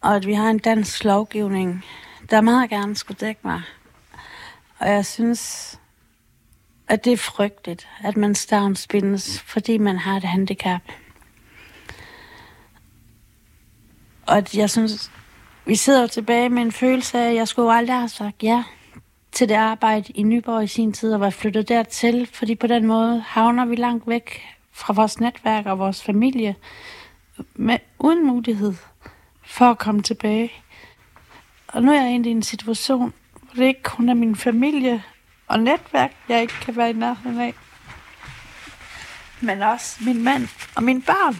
og 0.05 0.15
at 0.15 0.27
vi 0.27 0.33
har 0.33 0.50
en 0.50 0.59
dansk 0.59 1.03
lovgivning, 1.03 1.85
der 2.29 2.41
meget 2.41 2.69
gerne 2.69 2.95
skulle 2.95 3.17
dække 3.19 3.41
mig. 3.43 3.62
Og 4.79 4.89
jeg 4.89 5.05
synes, 5.05 5.79
at 6.88 7.05
det 7.05 7.13
er 7.13 7.17
frygteligt, 7.17 7.88
at 8.03 8.17
man 8.17 8.35
stavnsbindes, 8.35 9.41
fordi 9.41 9.77
man 9.77 9.97
har 9.97 10.17
et 10.17 10.24
handicap. 10.24 10.81
Og 14.25 14.38
at 14.38 14.57
jeg 14.57 14.69
synes, 14.69 15.12
vi 15.65 15.75
sidder 15.75 16.07
tilbage 16.07 16.50
med 16.50 16.62
en 16.62 16.71
følelse 16.71 17.19
af, 17.19 17.29
at 17.29 17.35
jeg 17.35 17.47
skulle 17.47 17.74
aldrig 17.74 17.97
have 17.97 18.09
sagt 18.09 18.43
ja 18.43 18.63
til 19.31 19.50
det 19.50 19.55
arbejde 19.55 20.13
i 20.13 20.24
Nyborg 20.24 20.63
i 20.63 20.67
sin 20.67 20.93
tid 20.93 21.13
og 21.13 21.19
var 21.19 21.29
flyttet 21.29 21.69
dertil, 21.69 22.29
fordi 22.33 22.55
på 22.55 22.67
den 22.67 22.85
måde 22.85 23.19
havner 23.19 23.65
vi 23.65 23.75
langt 23.75 24.07
væk 24.07 24.41
fra 24.71 24.93
vores 24.93 25.19
netværk 25.19 25.65
og 25.65 25.79
vores 25.79 26.03
familie, 26.03 26.55
med, 27.55 27.77
uden 28.00 28.27
mulighed 28.27 28.74
for 29.45 29.65
at 29.65 29.77
komme 29.77 30.01
tilbage. 30.01 30.51
Og 31.67 31.81
nu 31.81 31.91
er 31.91 31.95
jeg 31.95 32.07
egentlig 32.07 32.29
i 32.29 32.35
en 32.35 32.43
situation, 32.43 33.13
hvor 33.41 33.53
det 33.55 33.65
ikke 33.65 33.83
kun 33.83 34.09
er 34.09 34.13
min 34.13 34.35
familie 34.35 35.03
og 35.47 35.59
netværk, 35.59 36.11
jeg 36.29 36.41
ikke 36.41 36.53
kan 36.61 36.75
være 36.75 36.89
i 36.89 36.93
nærheden 36.93 37.41
af, 37.41 37.53
men 39.41 39.61
også 39.61 40.03
min 40.03 40.23
mand 40.23 40.47
og 40.75 40.83
mine 40.83 41.01
børn. 41.01 41.35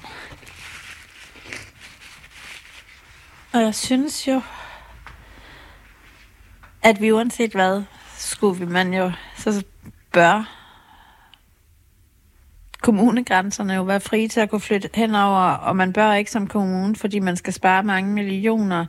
Og 3.54 3.62
jeg 3.62 3.76
synes 3.76 4.28
jo, 4.28 4.42
at 6.82 7.02
vi 7.02 7.12
uanset 7.12 7.52
hvad, 7.52 7.84
skulle 8.18 8.60
vi 8.60 8.66
man 8.66 8.94
jo, 8.94 9.12
så 9.38 9.64
bør 10.12 10.65
kommunegrænserne 12.86 13.74
jo 13.74 13.84
være 13.84 14.00
frie 14.00 14.28
til 14.28 14.40
at 14.40 14.50
kunne 14.50 14.62
flytte 14.62 14.90
henover, 14.94 15.42
og 15.42 15.76
man 15.76 15.94
bør 15.94 16.14
ikke 16.14 16.32
som 16.32 16.48
kommune, 16.48 16.96
fordi 16.96 17.20
man 17.20 17.36
skal 17.36 17.54
spare 17.54 17.84
mange 17.84 18.12
millioner, 18.12 18.86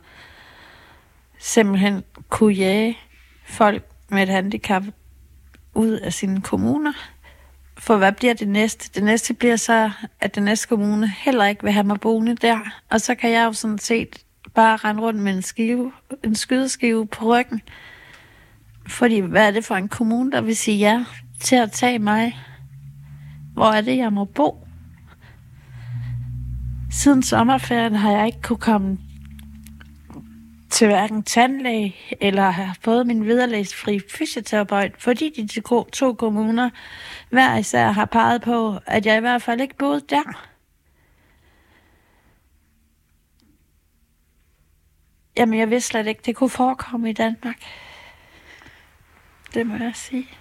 simpelthen 1.39 2.03
kunne 2.29 2.53
jage 2.53 2.97
folk 3.45 3.83
med 4.09 4.23
et 4.23 4.29
handicap 4.29 4.83
ud 5.73 5.91
af 5.91 6.13
sine 6.13 6.41
kommuner. 6.41 6.93
For 7.77 7.97
hvad 7.97 8.11
bliver 8.11 8.33
det 8.33 8.47
næste? 8.47 8.89
Det 8.95 9.03
næste 9.03 9.33
bliver 9.33 9.55
så, 9.55 9.91
at 10.19 10.35
den 10.35 10.43
næste 10.43 10.67
kommune 10.67 11.13
heller 11.17 11.45
ikke 11.45 11.63
vil 11.63 11.71
have 11.71 11.87
mig 11.87 11.99
boende 11.99 12.35
der. 12.35 12.59
Og 12.89 13.01
så 13.01 13.15
kan 13.15 13.31
jeg 13.31 13.45
jo 13.45 13.53
sådan 13.53 13.77
set 13.77 14.17
bare 14.55 14.77
rende 14.77 15.01
rundt 15.01 15.19
med 15.19 15.33
en, 15.33 15.41
skive, 15.41 15.91
en 16.23 16.35
skydeskive 16.35 17.07
på 17.07 17.25
ryggen. 17.25 17.61
Fordi 18.87 19.19
hvad 19.19 19.47
er 19.47 19.51
det 19.51 19.65
for 19.65 19.75
en 19.75 19.87
kommune, 19.87 20.31
der 20.31 20.41
vil 20.41 20.57
sige 20.57 20.77
ja 20.77 21.05
til 21.41 21.55
at 21.55 21.71
tage 21.71 21.99
mig? 21.99 22.37
Hvor 23.57 23.65
er 23.65 23.81
det, 23.81 23.97
jeg 23.97 24.13
må 24.13 24.25
bo? 24.25 24.67
Siden 26.91 27.23
sommerferien 27.23 27.95
har 27.95 28.11
jeg 28.11 28.25
ikke 28.25 28.41
kunne 28.41 28.59
komme 28.59 28.97
til 30.69 30.87
hverken 30.87 31.23
tandlæge 31.23 31.95
eller 32.21 32.49
har 32.49 32.77
fået 32.81 33.07
min 33.07 33.25
vederlægsfri 33.25 33.99
fysioterapeut, 34.17 34.91
fordi 34.99 35.29
de 35.29 35.61
to 35.91 36.13
kommuner 36.13 36.69
hver 37.29 37.57
især 37.57 37.91
har 37.91 38.05
peget 38.05 38.41
på, 38.41 38.79
at 38.85 39.05
jeg 39.05 39.17
i 39.17 39.19
hvert 39.19 39.41
fald 39.41 39.61
ikke 39.61 39.77
boede 39.77 40.01
der. 40.09 40.47
Jamen, 45.37 45.59
jeg 45.59 45.69
vidste 45.69 45.87
slet 45.87 46.07
ikke, 46.07 46.21
det 46.25 46.35
kunne 46.35 46.49
forekomme 46.49 47.09
i 47.09 47.13
Danmark. 47.13 47.61
Det 49.53 49.67
må 49.67 49.75
jeg 49.75 49.91
sige. 49.95 50.36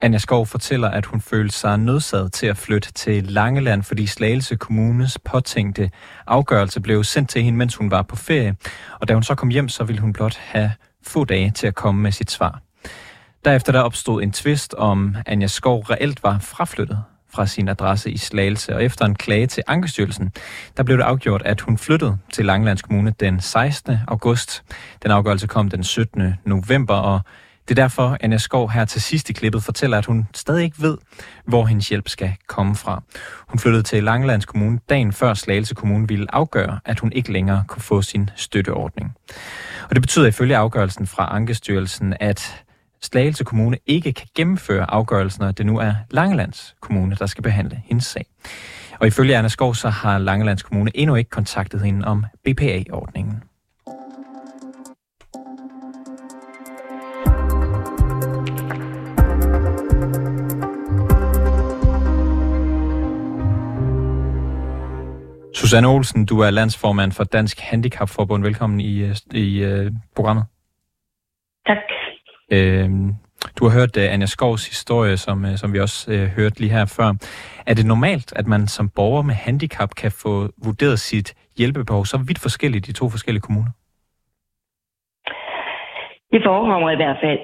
Anja 0.00 0.18
Skov 0.18 0.46
fortæller, 0.46 0.88
at 0.88 1.06
hun 1.06 1.20
følte 1.20 1.54
sig 1.54 1.78
nødsaget 1.78 2.32
til 2.32 2.46
at 2.46 2.56
flytte 2.56 2.92
til 2.92 3.24
Langeland, 3.24 3.82
fordi 3.82 4.06
Slagelse 4.06 4.56
Kommunes 4.56 5.18
påtænkte 5.24 5.90
afgørelse 6.26 6.80
blev 6.80 7.04
sendt 7.04 7.30
til 7.30 7.42
hende, 7.42 7.58
mens 7.58 7.76
hun 7.76 7.90
var 7.90 8.02
på 8.02 8.16
ferie. 8.16 8.56
Og 9.00 9.08
da 9.08 9.14
hun 9.14 9.22
så 9.22 9.34
kom 9.34 9.48
hjem, 9.48 9.68
så 9.68 9.84
ville 9.84 10.00
hun 10.00 10.12
blot 10.12 10.36
have 10.36 10.72
få 11.06 11.24
dage 11.24 11.50
til 11.50 11.66
at 11.66 11.74
komme 11.74 12.02
med 12.02 12.12
sit 12.12 12.30
svar. 12.30 12.60
Derefter 13.44 13.72
der 13.72 13.80
opstod 13.80 14.22
en 14.22 14.32
tvist 14.32 14.74
om, 14.74 15.16
Anja 15.26 15.46
Skov 15.46 15.80
reelt 15.80 16.22
var 16.22 16.38
fraflyttet 16.38 16.98
fra 17.30 17.46
sin 17.46 17.68
adresse 17.68 18.10
i 18.10 18.16
Slagelse, 18.16 18.74
og 18.74 18.84
efter 18.84 19.04
en 19.04 19.14
klage 19.14 19.46
til 19.46 19.62
Ankestyrelsen, 19.66 20.32
der 20.76 20.82
blev 20.82 20.96
det 20.98 21.04
afgjort, 21.04 21.42
at 21.44 21.60
hun 21.60 21.78
flyttede 21.78 22.18
til 22.32 22.46
Langelands 22.46 22.82
Kommune 22.82 23.14
den 23.20 23.40
16. 23.40 23.98
august. 24.08 24.64
Den 25.02 25.10
afgørelse 25.10 25.46
kom 25.46 25.68
den 25.68 25.84
17. 25.84 26.34
november, 26.44 26.94
og 26.94 27.20
det 27.68 27.78
er 27.78 27.82
derfor, 27.82 28.16
Anna 28.20 28.38
Skov 28.38 28.70
her 28.70 28.84
til 28.84 29.02
sidst 29.02 29.30
i 29.30 29.32
klippet 29.32 29.62
fortæller, 29.62 29.98
at 29.98 30.06
hun 30.06 30.26
stadig 30.34 30.64
ikke 30.64 30.82
ved, 30.82 30.98
hvor 31.44 31.66
hendes 31.66 31.88
hjælp 31.88 32.08
skal 32.08 32.32
komme 32.46 32.76
fra. 32.76 33.02
Hun 33.48 33.58
flyttede 33.58 33.82
til 33.82 34.04
Langelands 34.04 34.44
Kommune 34.44 34.78
dagen 34.88 35.12
før 35.12 35.34
Slagelse 35.34 35.74
Kommune 35.74 36.08
ville 36.08 36.34
afgøre, 36.34 36.80
at 36.84 36.98
hun 36.98 37.12
ikke 37.12 37.32
længere 37.32 37.64
kunne 37.68 37.82
få 37.82 38.02
sin 38.02 38.30
støtteordning. 38.36 39.14
Og 39.88 39.94
det 39.94 40.02
betyder 40.02 40.26
ifølge 40.26 40.56
afgørelsen 40.56 41.06
fra 41.06 41.34
Ankestyrelsen, 41.34 42.14
at 42.20 42.64
Slagelse 43.02 43.44
Kommune 43.44 43.78
ikke 43.86 44.12
kan 44.12 44.26
gennemføre 44.36 44.90
afgørelsen, 44.90 45.42
og 45.42 45.58
det 45.58 45.66
nu 45.66 45.78
er 45.78 45.94
Langelands 46.10 46.74
Kommune, 46.80 47.16
der 47.18 47.26
skal 47.26 47.42
behandle 47.42 47.82
hendes 47.84 48.06
sag. 48.06 48.26
Og 49.00 49.06
ifølge 49.06 49.36
Anna 49.36 49.48
Skov, 49.48 49.74
så 49.74 49.88
har 49.88 50.18
Langelands 50.18 50.62
Kommune 50.62 50.90
endnu 50.94 51.14
ikke 51.14 51.30
kontaktet 51.30 51.80
hende 51.80 52.06
om 52.06 52.24
BPA-ordningen. 52.44 53.42
Susanne 65.68 65.88
Olsen, 65.88 66.26
du 66.26 66.40
er 66.40 66.50
landsformand 66.50 67.12
for 67.12 67.24
Dansk 67.24 67.56
Handicapforbund. 67.70 68.42
Velkommen 68.42 68.80
i, 68.80 68.92
øh, 69.08 69.14
i 69.46 69.48
uh, 69.68 69.92
programmet. 70.16 70.44
Tak. 71.66 71.82
Øh, 72.56 72.88
du 73.56 73.60
har 73.64 73.72
hørt 73.78 73.96
uh, 73.96 74.12
Anja 74.14 74.26
Skovs 74.26 74.68
historie, 74.68 75.16
som, 75.16 75.44
uh, 75.44 75.54
som 75.60 75.72
vi 75.72 75.78
også 75.80 75.98
uh, 76.12 76.24
hørte 76.36 76.60
lige 76.60 76.72
her 76.76 76.86
før. 76.98 77.08
Er 77.66 77.74
det 77.74 77.86
normalt, 77.86 78.28
at 78.40 78.46
man 78.46 78.66
som 78.66 78.90
borger 78.96 79.22
med 79.22 79.34
handicap 79.34 79.90
kan 80.02 80.12
få 80.22 80.32
vurderet 80.66 80.98
sit 80.98 81.28
hjælpebehov 81.58 82.04
så 82.04 82.16
vidt 82.28 82.40
forskelligt 82.46 82.88
i 82.88 82.92
to 82.92 83.04
forskellige 83.14 83.44
kommuner? 83.46 83.72
Det 86.32 86.40
forekommer 86.48 86.90
i 86.90 87.00
hvert 87.00 87.18
fald. 87.24 87.40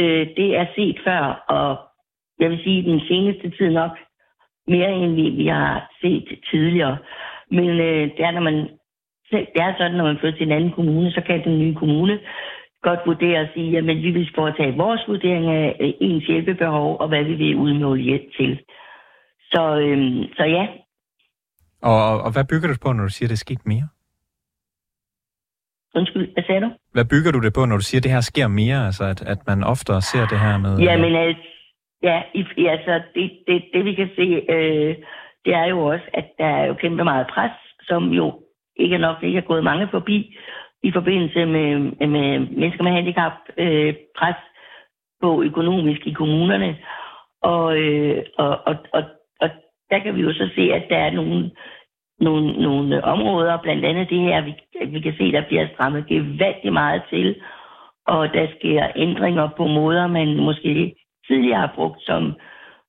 Øh, 0.00 0.24
det 0.38 0.48
er 0.60 0.66
set 0.76 0.98
før, 1.06 1.22
og 1.56 1.68
jeg 2.40 2.50
vil 2.50 2.60
sige, 2.64 2.90
den 2.90 3.00
seneste 3.00 3.50
tid 3.58 3.70
nok 3.70 3.94
mere 4.68 4.90
end 4.92 5.14
vi, 5.14 5.26
vi 5.30 5.46
har 5.46 5.90
set 6.02 6.26
tidligere. 6.50 6.98
Men 7.50 7.68
øh, 7.68 8.02
det, 8.16 8.22
er, 8.28 8.30
når 8.30 8.40
man, 8.40 8.54
det 9.30 9.60
er 9.66 9.74
sådan, 9.78 9.96
når 9.96 10.04
man 10.04 10.18
flytter 10.20 10.38
til 10.38 10.46
en 10.46 10.52
anden 10.52 10.72
kommune, 10.72 11.10
så 11.10 11.20
kan 11.26 11.44
den 11.44 11.58
nye 11.58 11.74
kommune 11.74 12.18
godt 12.82 13.00
vurdere 13.06 13.40
og 13.40 13.48
sige, 13.54 13.78
at 13.78 13.86
vi 13.86 14.10
vil 14.10 14.30
foretage 14.34 14.76
vores 14.76 15.02
vurdering 15.08 15.46
af 15.46 15.76
øh, 15.80 15.92
ens 16.00 16.24
hjælpebehov, 16.24 16.96
og 17.00 17.08
hvad 17.08 17.24
vi 17.24 17.34
vil 17.34 17.56
udmåle 17.56 18.02
hjælp 18.02 18.32
til. 18.38 18.60
Så, 19.52 19.62
øhm, 19.78 20.22
så 20.36 20.44
ja. 20.44 20.66
Og, 21.82 22.22
og, 22.22 22.32
hvad 22.32 22.44
bygger 22.50 22.68
du 22.68 22.74
på, 22.82 22.92
når 22.92 23.02
du 23.02 23.08
siger, 23.08 23.28
det 23.28 23.34
er 23.34 23.46
sket 23.46 23.66
mere? 23.66 23.88
Undskyld, 25.94 26.32
hvad 26.32 26.44
sagde 26.46 26.60
du? 26.60 26.70
Hvad 26.92 27.04
bygger 27.04 27.32
du 27.32 27.40
det 27.40 27.52
på, 27.54 27.64
når 27.64 27.76
du 27.76 27.82
siger, 27.82 27.98
at 28.00 28.04
det 28.04 28.12
her 28.12 28.20
sker 28.20 28.48
mere? 28.48 28.86
Altså, 28.86 29.04
at, 29.04 29.22
at 29.22 29.38
man 29.46 29.64
oftere 29.64 30.00
ser 30.02 30.26
det 30.26 30.40
her 30.40 30.58
med... 30.58 30.78
Ja, 30.78 30.96
men 30.96 31.16
altså, 31.16 31.42
ja, 32.02 32.22
altså 32.74 33.02
det, 33.14 33.30
det, 33.46 33.64
det 33.74 33.84
vi 33.84 33.94
kan 33.94 34.10
se, 34.16 34.26
øh, 34.54 34.96
det 35.44 35.54
er 35.54 35.66
jo 35.66 35.84
også, 35.84 36.04
at 36.14 36.26
der 36.38 36.46
er 36.46 36.66
jo 36.66 36.74
kæmpe 36.74 37.04
meget 37.04 37.26
pres, 37.26 37.50
som 37.82 38.12
jo 38.12 38.40
ikke 38.76 38.98
nok 38.98 39.22
ikke 39.22 39.38
er 39.38 39.48
gået 39.50 39.64
mange 39.64 39.88
forbi 39.90 40.36
i 40.82 40.92
forbindelse 40.92 41.46
med, 41.46 41.78
med 42.06 42.38
mennesker 42.38 42.82
med 42.82 42.92
handicap, 42.92 43.32
øh, 43.56 43.94
pres 44.18 44.36
på 45.22 45.42
økonomisk 45.42 46.06
i 46.06 46.12
kommunerne. 46.12 46.76
Og, 47.42 47.78
øh, 47.78 48.24
og, 48.38 48.58
og, 48.66 48.76
og, 48.92 49.02
og 49.40 49.50
der 49.90 49.98
kan 49.98 50.16
vi 50.16 50.20
jo 50.20 50.32
så 50.32 50.48
se, 50.54 50.72
at 50.72 50.84
der 50.90 50.96
er 50.96 51.10
nogle, 51.10 51.50
nogle, 52.20 52.62
nogle 52.62 53.04
områder, 53.04 53.62
blandt 53.62 53.84
andet 53.84 54.10
det 54.10 54.20
her, 54.20 54.40
vi, 54.40 54.54
vi 54.86 55.00
kan 55.00 55.14
se, 55.18 55.32
der 55.32 55.46
bliver 55.46 55.68
strammet 55.74 56.06
gevaldigt 56.06 56.72
meget 56.72 57.02
til, 57.10 57.36
og 58.06 58.32
der 58.32 58.46
sker 58.58 58.88
ændringer 58.96 59.48
på 59.56 59.66
måder, 59.66 60.06
man 60.06 60.36
måske 60.36 60.94
tidligere 61.26 61.60
har 61.60 61.72
brugt 61.74 62.02
som 62.02 62.34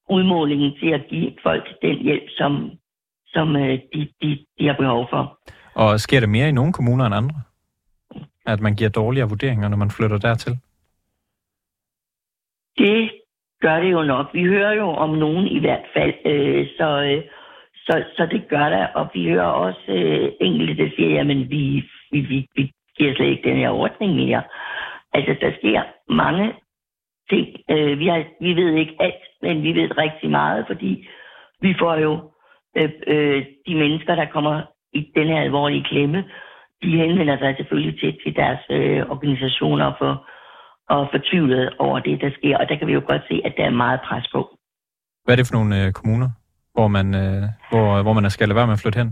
udmålingen 0.09 0.71
til 0.79 0.89
at 0.89 1.03
give 1.09 1.31
folk 1.43 1.65
den 1.81 1.97
hjælp, 1.97 2.29
som, 2.29 2.71
som 3.27 3.55
øh, 3.55 3.79
de, 3.93 4.07
de, 4.21 4.45
de 4.59 4.67
har 4.67 4.75
behov 4.79 5.07
for. 5.09 5.39
Og 5.73 5.99
sker 5.99 6.19
det 6.19 6.29
mere 6.29 6.49
i 6.49 6.51
nogle 6.51 6.73
kommuner 6.73 7.05
end 7.05 7.15
andre? 7.15 7.35
At 8.45 8.59
man 8.59 8.75
giver 8.75 8.89
dårligere 8.89 9.29
vurderinger, 9.29 9.67
når 9.69 9.77
man 9.77 9.91
flytter 9.91 10.17
dertil? 10.17 10.53
Det 12.77 13.11
gør 13.61 13.79
det 13.79 13.91
jo 13.91 14.03
nok. 14.03 14.27
Vi 14.33 14.43
hører 14.43 14.73
jo 14.73 14.87
om 14.89 15.09
nogen 15.09 15.47
i 15.47 15.59
hvert 15.59 15.85
fald, 15.93 16.13
øh, 16.25 16.67
så, 16.77 16.89
øh, 17.01 17.23
så, 17.75 18.03
så 18.17 18.27
det 18.31 18.47
gør 18.49 18.69
det. 18.69 18.87
Og 18.95 19.09
vi 19.13 19.29
hører 19.29 19.51
også 19.65 19.85
øh, 19.87 20.31
enkelte, 20.41 20.83
der 20.83 20.89
siger, 20.95 21.09
jamen 21.09 21.49
vi, 21.49 21.83
vi, 22.11 22.19
vi, 22.21 22.47
vi 22.55 22.71
giver 22.97 23.15
slet 23.15 23.27
ikke 23.27 23.49
den 23.49 23.57
her 23.57 23.69
ordning 23.69 24.15
mere. 24.15 24.43
Altså, 25.13 25.35
der 25.41 25.51
sker 25.59 25.81
mange 26.13 26.53
ting. 27.29 27.47
Øh, 27.69 27.99
vi, 27.99 28.07
har, 28.07 28.23
vi 28.41 28.53
ved 28.53 28.73
ikke 28.73 28.95
alt, 28.99 29.23
men 29.41 29.63
vi 29.63 29.71
ved 29.73 29.97
rigtig 29.97 30.29
meget, 30.29 30.65
fordi 30.67 31.07
vi 31.61 31.75
får 31.79 31.95
jo 31.95 32.31
øh, 32.77 32.89
øh, 33.07 33.45
de 33.67 33.75
mennesker, 33.75 34.15
der 34.15 34.25
kommer 34.25 34.61
i 34.93 35.11
den 35.15 35.27
her 35.27 35.41
alvorlige 35.41 35.83
klemme, 35.83 36.23
de 36.83 36.97
henvender 36.97 37.37
sig 37.37 37.55
selvfølgelig 37.57 37.99
til, 37.99 38.17
til 38.23 38.35
deres 38.35 38.59
øh, 38.69 39.01
organisationer 39.09 39.93
for 39.99 40.25
og 40.89 41.07
fortvivlet 41.11 41.75
over 41.79 41.99
det, 41.99 42.21
der 42.21 42.31
sker. 42.37 42.57
Og 42.57 42.69
der 42.69 42.75
kan 42.77 42.87
vi 42.87 42.93
jo 42.93 43.03
godt 43.07 43.21
se, 43.27 43.41
at 43.45 43.53
der 43.57 43.65
er 43.65 43.79
meget 43.83 43.99
pres 44.07 44.27
på. 44.33 44.41
Hvad 45.23 45.33
er 45.33 45.35
det 45.35 45.47
for 45.47 45.57
nogle 45.59 45.85
øh, 45.85 45.91
kommuner, 45.91 46.29
hvor 46.73 46.87
man, 46.87 47.07
øh, 47.15 47.43
hvor, 47.69 48.01
hvor 48.03 48.13
man 48.13 48.29
skal 48.29 48.47
lade 48.47 48.55
være 48.55 48.67
med 48.67 48.77
at 48.77 48.81
flytte 48.83 48.99
hen? 49.01 49.11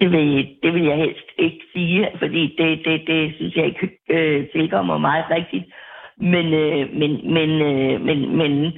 Det 0.00 0.10
vil, 0.10 0.56
det 0.62 0.74
vil 0.74 0.84
jeg 0.84 0.96
helst 0.96 1.28
ikke 1.38 1.64
sige, 1.72 2.08
fordi 2.18 2.42
det, 2.58 2.68
det, 2.84 3.06
det 3.06 3.34
synes 3.36 3.54
jeg 3.56 3.66
ikke 3.66 3.98
øh, 4.10 4.50
tilkommer 4.54 4.98
meget 4.98 5.24
rigtigt. 5.30 5.64
Men, 6.22 6.46
øh, 6.54 6.94
men, 7.00 7.32
men, 7.34 7.50
øh, 7.70 8.00
men, 8.00 8.36
men 8.36 8.72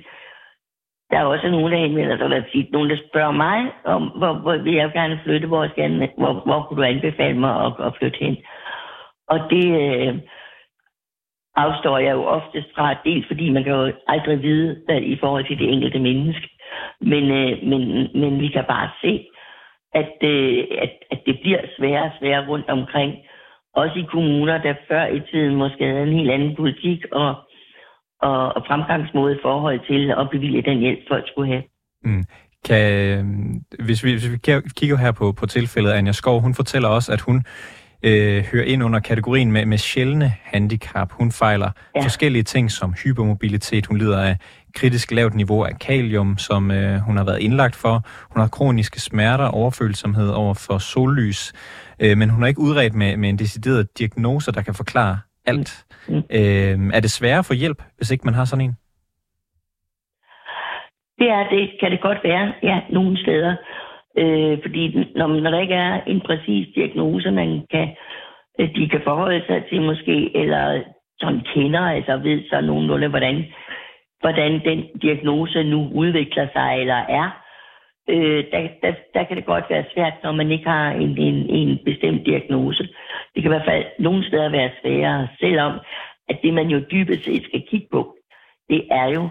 der 1.11 1.19
er 1.19 1.25
også 1.25 1.49
nogen, 1.49 1.73
der 1.73 1.79
henvender 1.79 2.17
sig, 2.17 2.31
der 2.31 2.43
tit 2.53 2.73
nogen, 2.73 2.91
der 2.91 2.97
spørger 3.09 3.33
mig, 3.33 3.73
om 3.85 4.03
hvor, 4.03 4.33
hvor 4.33 4.57
vil 4.57 4.75
jeg 4.75 4.93
gerne 4.93 5.21
flytte, 5.25 5.47
hvor, 5.47 5.69
skal, 5.69 6.11
hvor, 6.19 6.33
hvor 6.33 6.63
kunne 6.63 6.77
du 6.77 6.83
anbefale 6.83 7.39
mig 7.39 7.67
at, 7.67 7.73
at 7.87 7.97
flytte 7.99 8.19
hen? 8.19 8.37
Og 9.29 9.39
det 9.51 9.67
øh, 9.83 10.19
afstår 11.57 11.99
jeg 11.99 12.13
jo 12.13 12.25
oftest 12.25 12.69
fra, 12.75 12.95
dels 13.05 13.27
fordi 13.27 13.51
man 13.51 13.65
kan 13.65 13.73
jo 13.73 13.93
aldrig 14.07 14.43
vide 14.43 14.83
hvad, 14.87 15.01
i 15.01 15.17
forhold 15.21 15.47
til 15.47 15.59
det 15.59 15.73
enkelte 15.73 15.99
menneske, 15.99 16.49
men, 17.01 17.25
øh, 17.31 17.63
men, 17.63 18.09
men 18.15 18.41
vi 18.41 18.49
kan 18.49 18.65
bare 18.69 18.91
se, 19.03 19.29
at, 19.95 20.17
øh, 20.23 20.65
at, 20.79 20.93
at 21.11 21.21
det 21.27 21.41
bliver 21.41 21.61
sværere 21.77 22.05
og 22.05 22.11
sværere 22.19 22.49
rundt 22.49 22.69
omkring. 22.71 23.15
Også 23.75 23.99
i 23.99 24.07
kommuner, 24.13 24.63
der 24.63 24.75
før 24.89 25.07
i 25.07 25.21
tiden 25.31 25.55
måske 25.57 25.85
havde 25.85 26.03
en 26.03 26.19
helt 26.19 26.31
anden 26.31 26.57
politik 26.57 27.01
og, 27.13 27.35
og, 28.23 28.57
og 28.57 28.63
fremgangsmåde 28.67 29.35
i 29.35 29.39
forhold 29.43 29.81
til 29.87 30.15
at 30.21 30.31
bevilge 30.31 30.63
den 30.63 30.79
hjælp, 30.79 30.99
folk 31.09 31.25
skulle 31.29 31.53
have. 31.53 31.63
Mm. 32.05 32.25
Kan, 32.65 33.65
hvis, 33.85 34.05
vi, 34.05 34.11
hvis 34.13 34.31
vi 34.33 34.39
kigger 34.77 34.97
her 34.97 35.13
på, 35.13 35.33
på 35.33 35.47
tilfældet 35.47 35.93
Anja 35.93 36.13
Skov, 36.13 36.41
hun 36.41 36.55
fortæller 36.55 36.89
også, 36.89 37.13
at 37.13 37.21
hun 37.21 37.45
øh, 38.05 38.45
hører 38.53 38.65
ind 38.65 38.85
under 38.85 39.01
kategorien 39.01 39.53
med, 39.53 39.67
med 39.67 39.79
sjældne 39.79 40.33
handicap. 40.43 41.13
Hun 41.13 41.33
fejler 41.33 41.71
ja. 41.97 42.01
forskellige 42.03 42.43
ting 42.43 42.71
som 42.71 42.93
hypermobilitet. 43.05 43.87
Hun 43.87 43.99
lider 43.99 44.23
af 44.23 44.37
kritisk 44.75 45.11
lavt 45.11 45.35
niveau 45.35 45.63
af 45.63 45.79
kalium, 45.79 46.39
som 46.39 46.71
øh, 46.71 46.97
hun 46.99 47.17
har 47.17 47.25
været 47.25 47.41
indlagt 47.41 47.77
for. 47.77 48.03
Hun 48.31 48.41
har 48.41 48.49
kroniske 48.49 49.01
smerter, 49.01 49.45
overfølsomhed 49.45 50.29
over 50.29 50.55
for 50.55 50.79
sollys, 50.79 51.53
øh, 52.03 52.19
men 52.19 52.31
hun 52.31 52.43
har 52.43 52.49
ikke 52.49 52.61
udredt 52.61 52.95
med, 52.95 53.17
med 53.17 53.29
en 53.29 53.39
decideret 53.39 53.99
diagnose, 53.99 54.53
der 54.53 54.63
kan 54.63 54.75
forklare 54.75 55.19
alt. 55.47 55.85
Mm. 56.09 56.17
Øh, 56.17 56.95
er 56.95 57.01
det 57.01 57.11
sværere 57.11 57.39
at 57.39 57.45
få 57.47 57.55
hjælp, 57.55 57.83
hvis 57.97 58.11
ikke 58.11 58.25
man 58.25 58.35
har 58.35 58.45
sådan 58.45 58.65
en? 58.65 58.77
Det 61.19 61.29
er 61.31 61.49
det, 61.49 61.71
kan 61.81 61.91
det 61.91 62.01
godt 62.01 62.19
være, 62.25 62.53
ja, 62.63 62.81
nogle 62.91 63.19
steder. 63.23 63.57
Øh, 64.19 64.59
fordi 64.63 65.09
når, 65.17 65.27
når 65.27 65.51
der 65.51 65.61
ikke 65.61 65.75
er 65.75 66.01
en 66.07 66.21
præcis 66.21 66.69
diagnose, 66.75 67.31
man 67.31 67.67
kan, 67.71 67.89
øh, 68.59 68.75
de 68.77 68.89
kan 68.89 69.01
forholde 69.05 69.47
sig 69.47 69.65
til 69.69 69.83
måske, 69.83 70.37
eller 70.37 70.83
sådan 71.21 71.41
kender, 71.55 71.81
altså 71.81 72.17
ved 72.17 72.43
så 72.51 72.61
nogenlunde, 72.61 73.09
hvordan, 73.09 73.45
hvordan 74.21 74.65
den 74.65 74.85
diagnose 75.03 75.63
nu 75.63 75.91
udvikler 75.95 76.47
sig 76.53 76.81
eller 76.81 77.01
er, 77.21 77.45
øh, 78.09 78.45
der, 78.53 78.69
der, 78.83 78.93
der 79.15 79.25
kan 79.25 79.37
det 79.37 79.45
godt 79.45 79.65
være 79.71 79.85
svært, 79.95 80.13
når 80.23 80.33
man 80.33 80.51
ikke 80.51 80.69
har 80.69 80.91
en, 80.91 81.19
en, 81.19 81.51
en 81.51 81.79
bestemt 81.85 82.27
diagnose. 82.27 82.83
Det 83.35 83.43
kan 83.43 83.45
i 83.45 83.55
hvert 83.55 83.71
fald 83.71 83.85
nogle 83.99 84.27
steder 84.29 84.49
være 84.51 84.71
sværere, 84.83 85.29
selvom 85.41 85.73
at 86.29 86.39
det 86.43 86.55
man 86.55 86.67
jo 86.67 86.81
dybest 86.91 87.25
set 87.25 87.45
skal 87.45 87.63
kigge 87.71 87.89
på, 87.93 88.17
det 88.69 88.87
er 88.91 89.07
jo 89.07 89.29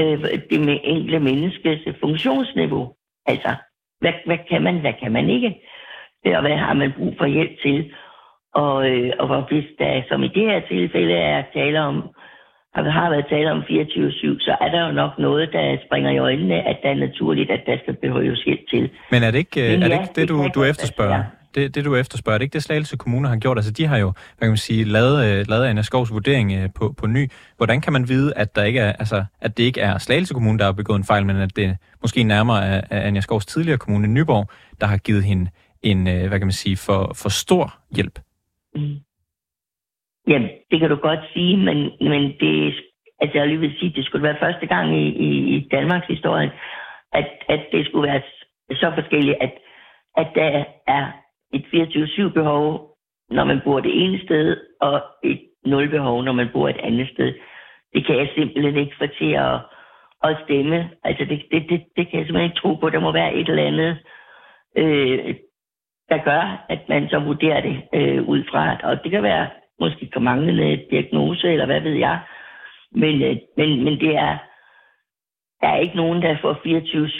øh, 0.00 0.18
det 0.50 0.60
med 0.60 0.78
enkelte 0.84 1.20
menneskes 1.20 1.80
funktionsniveau. 2.00 2.94
Altså, 3.26 3.54
hvad, 4.00 4.12
hvad 4.26 4.38
kan 4.50 4.62
man, 4.62 4.80
hvad 4.80 4.92
kan 5.02 5.12
man 5.12 5.30
ikke? 5.30 5.50
Og 6.24 6.40
hvad 6.40 6.56
har 6.56 6.74
man 6.74 6.92
brug 6.98 7.14
for 7.18 7.26
hjælp 7.26 7.60
til? 7.62 7.92
Og, 8.54 8.90
øh, 8.90 9.12
og 9.18 9.48
hvis 9.48 9.64
der, 9.78 10.02
som 10.08 10.22
i 10.22 10.28
det 10.28 10.44
her 10.50 10.60
tilfælde, 10.60 11.14
er 11.14 11.42
tale 11.54 11.80
om, 11.80 11.96
har 12.74 13.10
været 13.10 13.26
tale 13.30 13.50
om 13.52 13.60
24-7, 13.60 13.64
så 14.46 14.56
er 14.60 14.70
der 14.70 14.86
jo 14.86 14.92
nok 14.92 15.18
noget, 15.18 15.52
der 15.52 15.76
springer 15.86 16.10
i 16.10 16.18
øjnene, 16.18 16.54
at 16.54 16.76
det 16.82 16.90
er 16.90 16.94
naturligt, 16.94 17.50
at 17.50 17.62
der 17.66 17.76
skal 17.82 17.94
behøves 17.94 18.42
hjælp 18.44 18.60
til. 18.70 18.90
Men 19.10 19.22
er 19.22 19.30
det 19.30 19.38
ikke, 19.38 19.60
Men 19.60 19.82
er 19.82 19.88
det, 19.88 19.94
ikke 20.00 20.20
det, 20.20 20.28
du, 20.28 20.48
du 20.54 20.64
efterspørger? 20.64 21.24
Det, 21.54 21.74
det, 21.74 21.84
du 21.84 21.94
efterspørger, 21.96 22.34
er 22.34 22.38
det 22.38 22.44
ikke 22.44 22.54
det 22.54 22.62
Slagelse 22.62 22.96
Kommune 22.96 23.28
har 23.28 23.36
gjort? 23.36 23.58
Altså, 23.58 23.72
de 23.72 23.86
har 23.86 23.98
jo, 23.98 24.06
hvad 24.06 24.46
kan 24.46 24.48
man 24.48 24.56
sige, 24.56 24.84
lavet, 24.84 25.16
øh, 25.26 25.44
lavet 25.48 25.64
Anna 25.66 25.82
Skovs 25.82 26.12
vurdering 26.12 26.52
øh, 26.52 26.68
på, 26.74 26.94
på 26.98 27.06
ny. 27.06 27.30
Hvordan 27.56 27.80
kan 27.80 27.92
man 27.92 28.08
vide, 28.08 28.32
at, 28.36 28.56
der 28.56 28.64
ikke 28.64 28.80
er, 28.80 28.92
altså, 28.92 29.24
at 29.40 29.58
det 29.58 29.64
ikke 29.64 29.80
er 29.80 29.98
Slagelse 29.98 30.34
Kommune, 30.34 30.58
der 30.58 30.64
har 30.64 30.72
begået 30.72 30.98
en 30.98 31.04
fejl, 31.04 31.26
men 31.26 31.36
at 31.36 31.56
det 31.56 31.76
måske 32.02 32.22
nærmere 32.22 32.66
er, 32.66 32.80
er 32.90 33.00
Anja 33.00 33.20
Skovs 33.20 33.46
tidligere 33.46 33.78
kommune, 33.78 34.08
Nyborg, 34.08 34.50
der 34.80 34.86
har 34.86 34.96
givet 34.96 35.24
hende 35.24 35.50
en, 35.82 36.08
øh, 36.08 36.28
hvad 36.28 36.38
kan 36.38 36.46
man 36.46 36.52
sige, 36.52 36.76
for, 36.76 37.12
for 37.22 37.28
stor 37.28 37.74
hjælp? 37.96 38.18
Mm. 38.74 38.96
Det 40.70 40.80
kan 40.80 40.90
du 40.90 40.96
godt 40.96 41.20
sige, 41.34 41.56
men, 41.56 41.76
men 42.00 42.22
det, 42.40 42.74
altså 43.20 43.38
jeg 43.38 43.46
lige 43.48 43.60
vil 43.60 43.78
sige, 43.78 43.92
det 43.96 44.04
skulle 44.04 44.22
være 44.22 44.36
første 44.40 44.66
gang 44.66 44.96
i, 44.96 45.06
i, 45.26 45.56
i 45.56 45.68
Danmarks 45.70 46.06
historie, 46.06 46.52
at, 47.12 47.28
at 47.48 47.60
det 47.72 47.86
skulle 47.86 48.08
være 48.10 48.22
så 48.70 48.92
forskelligt, 48.94 49.36
at, 49.40 49.52
at 50.16 50.28
der 50.34 50.64
er 50.86 51.04
et 51.52 51.64
24-7-behov, 51.74 52.96
når 53.30 53.44
man 53.44 53.60
bor 53.64 53.80
det 53.80 54.04
ene 54.04 54.18
sted, 54.24 54.56
og 54.80 55.02
et 55.22 55.40
nul-behov, 55.64 56.22
når 56.22 56.32
man 56.32 56.48
bor 56.52 56.68
et 56.68 56.80
andet 56.82 57.08
sted. 57.08 57.34
Det 57.94 58.06
kan 58.06 58.16
jeg 58.16 58.28
simpelthen 58.34 58.76
ikke 58.76 58.96
få 58.98 59.06
til 59.06 59.32
at, 59.32 59.54
at 60.24 60.36
stemme. 60.44 60.90
Altså, 61.04 61.24
det, 61.24 61.42
det, 61.50 61.66
det, 61.70 61.84
det 61.96 62.08
kan 62.08 62.18
jeg 62.18 62.26
simpelthen 62.26 62.50
ikke 62.50 62.60
tro 62.60 62.74
på. 62.74 62.90
Der 62.90 63.00
må 63.00 63.12
være 63.12 63.34
et 63.34 63.48
eller 63.48 63.66
andet, 63.66 63.98
øh, 64.76 65.34
der 66.08 66.18
gør, 66.24 66.64
at 66.68 66.88
man 66.88 67.08
så 67.08 67.18
vurderer 67.18 67.60
det 67.60 67.82
øh, 67.94 68.28
ud 68.28 68.44
fra. 68.50 68.76
Og 68.82 69.02
det 69.02 69.10
kan 69.10 69.22
være 69.22 69.48
måske 69.80 70.10
for 70.12 70.20
manglende 70.20 70.84
diagnose, 70.90 71.52
eller 71.52 71.66
hvad 71.66 71.80
ved 71.80 71.94
jeg. 71.94 72.18
Men, 72.92 73.22
øh, 73.22 73.36
men, 73.56 73.84
men 73.84 74.00
det 74.00 74.16
er, 74.16 74.38
der 75.60 75.68
er 75.68 75.76
ikke 75.78 75.96
nogen, 75.96 76.22
der 76.22 76.36
får 76.40 76.54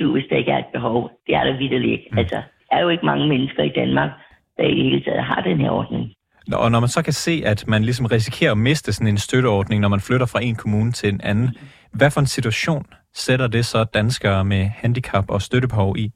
24-7, 0.08 0.12
hvis 0.12 0.26
der 0.30 0.36
ikke 0.36 0.52
er 0.52 0.58
et 0.58 0.72
behov. 0.72 1.10
Det 1.26 1.34
er 1.34 1.44
der 1.44 1.58
vidderligt 1.58 1.92
ikke. 1.92 2.08
Mm. 2.12 2.18
Altså, 2.18 2.42
er 2.72 2.80
jo 2.82 2.88
ikke 2.88 3.06
mange 3.06 3.28
mennesker 3.28 3.62
i 3.62 3.72
Danmark, 3.76 4.10
der 4.56 4.64
i 4.64 4.74
det 4.74 4.84
hele 4.84 5.04
taget 5.04 5.24
har 5.24 5.40
den 5.40 5.60
her 5.60 5.70
ordning. 5.70 6.12
Og 6.52 6.70
når 6.70 6.80
man 6.80 6.88
så 6.88 7.04
kan 7.04 7.12
se, 7.12 7.42
at 7.44 7.64
man 7.68 7.82
ligesom 7.82 8.06
risikerer 8.06 8.52
at 8.52 8.58
miste 8.58 8.92
sådan 8.92 9.12
en 9.12 9.18
støtteordning, 9.18 9.80
når 9.80 9.88
man 9.88 10.00
flytter 10.00 10.26
fra 10.26 10.42
en 10.42 10.54
kommune 10.54 10.92
til 10.92 11.08
en 11.08 11.20
anden, 11.24 11.48
hvad 11.92 12.10
for 12.10 12.20
en 12.20 12.26
situation 12.26 12.84
sætter 13.14 13.46
det 13.46 13.64
så 13.64 13.84
danskere 13.84 14.44
med 14.44 14.62
handicap 14.64 15.30
og 15.30 15.42
støttebehov 15.42 15.96
i? 15.96 16.10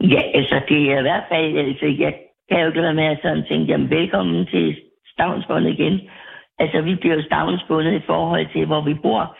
Ja, 0.00 0.22
altså 0.34 0.60
det 0.68 0.92
er 0.92 0.98
i 0.98 1.02
hvert 1.02 1.24
fald, 1.30 1.58
altså 1.58 1.86
jeg 1.98 2.14
kan 2.48 2.60
jo 2.60 2.66
ikke 2.66 2.82
være 2.82 2.94
med 2.94 3.04
at 3.04 3.18
sådan 3.22 3.44
tænke, 3.48 3.72
jamen 3.72 3.90
velkommen 3.90 4.46
til 4.46 4.76
Stavnsbåndet 5.12 5.70
igen. 5.70 6.00
Altså 6.58 6.80
vi 6.80 6.94
bliver 6.94 7.14
jo 7.14 7.22
stavnsbundet 7.22 7.94
i 7.94 8.06
forhold 8.06 8.46
til, 8.52 8.66
hvor 8.66 8.80
vi 8.80 8.94
bor. 8.94 9.36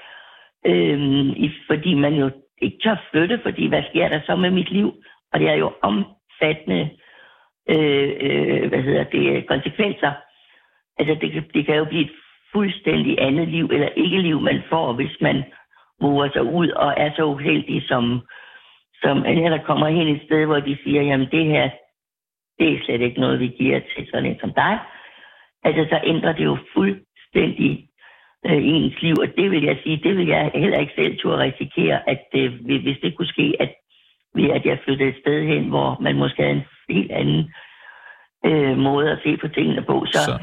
Øhm, 0.66 1.30
fordi 1.70 1.94
man 1.94 2.14
jo 2.14 2.30
ikke 2.62 2.78
tør 2.82 2.96
flytte, 3.10 3.40
fordi 3.42 3.68
hvad 3.68 3.82
sker 3.90 4.08
der 4.08 4.20
så 4.26 4.36
med 4.36 4.50
mit 4.50 4.70
liv? 4.70 4.92
Og 5.32 5.40
det 5.40 5.48
er 5.48 5.54
jo 5.54 5.72
omfattende 5.82 6.90
øh, 7.68 8.12
øh, 8.20 8.68
hvad 8.68 8.82
hedder 8.82 9.04
det, 9.04 9.46
konsekvenser. 9.46 10.12
Altså 10.98 11.14
det, 11.20 11.54
det 11.54 11.66
kan 11.66 11.76
jo 11.76 11.84
blive 11.84 12.04
et 12.04 12.12
fuldstændig 12.52 13.16
andet 13.20 13.48
liv, 13.48 13.66
eller 13.72 13.88
ikke 13.88 14.18
liv, 14.18 14.40
man 14.40 14.62
får, 14.70 14.92
hvis 14.92 15.16
man 15.20 15.44
mover 16.00 16.28
sig 16.32 16.42
ud 16.42 16.68
og 16.68 16.94
er 16.96 17.10
så 17.16 17.24
uheldig, 17.24 17.82
som, 17.88 18.20
som 19.02 19.22
der 19.22 19.62
kommer 19.62 19.88
hen 19.88 20.08
et 20.08 20.22
sted, 20.24 20.46
hvor 20.46 20.60
de 20.60 20.76
siger, 20.84 21.02
jamen 21.02 21.30
det 21.30 21.44
her, 21.46 21.70
det 22.58 22.72
er 22.72 22.84
slet 22.84 23.00
ikke 23.00 23.20
noget, 23.20 23.40
vi 23.40 23.46
giver 23.46 23.80
til 23.80 24.08
sådan 24.10 24.26
en 24.26 24.38
som 24.40 24.52
dig. 24.52 24.78
Altså 25.64 25.86
så 25.90 26.00
ændrer 26.04 26.32
det 26.32 26.44
jo 26.44 26.56
fuldstændig 26.74 27.88
øh, 28.46 28.60
ens 28.74 29.02
liv, 29.02 29.16
og 29.24 29.28
det 29.38 29.50
vil 29.50 29.62
jeg 29.64 29.76
sige, 29.82 30.00
det 30.04 30.16
vil 30.16 30.26
jeg 30.26 30.50
heller 30.54 30.78
ikke 30.78 30.92
selv 30.96 31.18
turde 31.18 31.42
risikere, 31.42 32.10
at 32.10 32.24
øh, 32.34 32.52
hvis 32.84 32.98
det 33.02 33.16
kunne 33.16 33.34
ske, 33.36 33.56
at 33.60 33.70
ved 34.34 34.50
at 34.50 34.64
jeg 34.64 34.78
flyttede 34.84 35.08
et 35.08 35.20
sted 35.22 35.46
hen, 35.46 35.68
hvor 35.68 35.98
man 36.00 36.16
måske 36.16 36.42
havde 36.42 36.54
en 36.54 36.64
helt 36.88 37.12
anden 37.12 37.52
øh, 38.46 38.78
måde 38.78 39.10
at 39.10 39.18
se 39.24 39.36
på 39.36 39.48
tingene 39.48 39.82
på. 39.82 40.06
Så, 40.06 40.18
så 40.18 40.38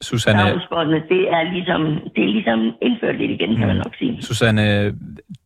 Susanne... 0.00 0.40
det 1.08 1.22
er, 1.36 1.52
ligesom, 1.52 1.80
det 2.14 2.24
er 2.24 2.32
ligesom 2.36 2.72
indført 2.82 3.18
lidt 3.18 3.30
igen, 3.30 3.56
kan 3.56 3.66
man 3.66 3.76
mm. 3.76 3.82
nok 3.84 3.94
sige. 3.98 4.22
Susanne, 4.22 4.94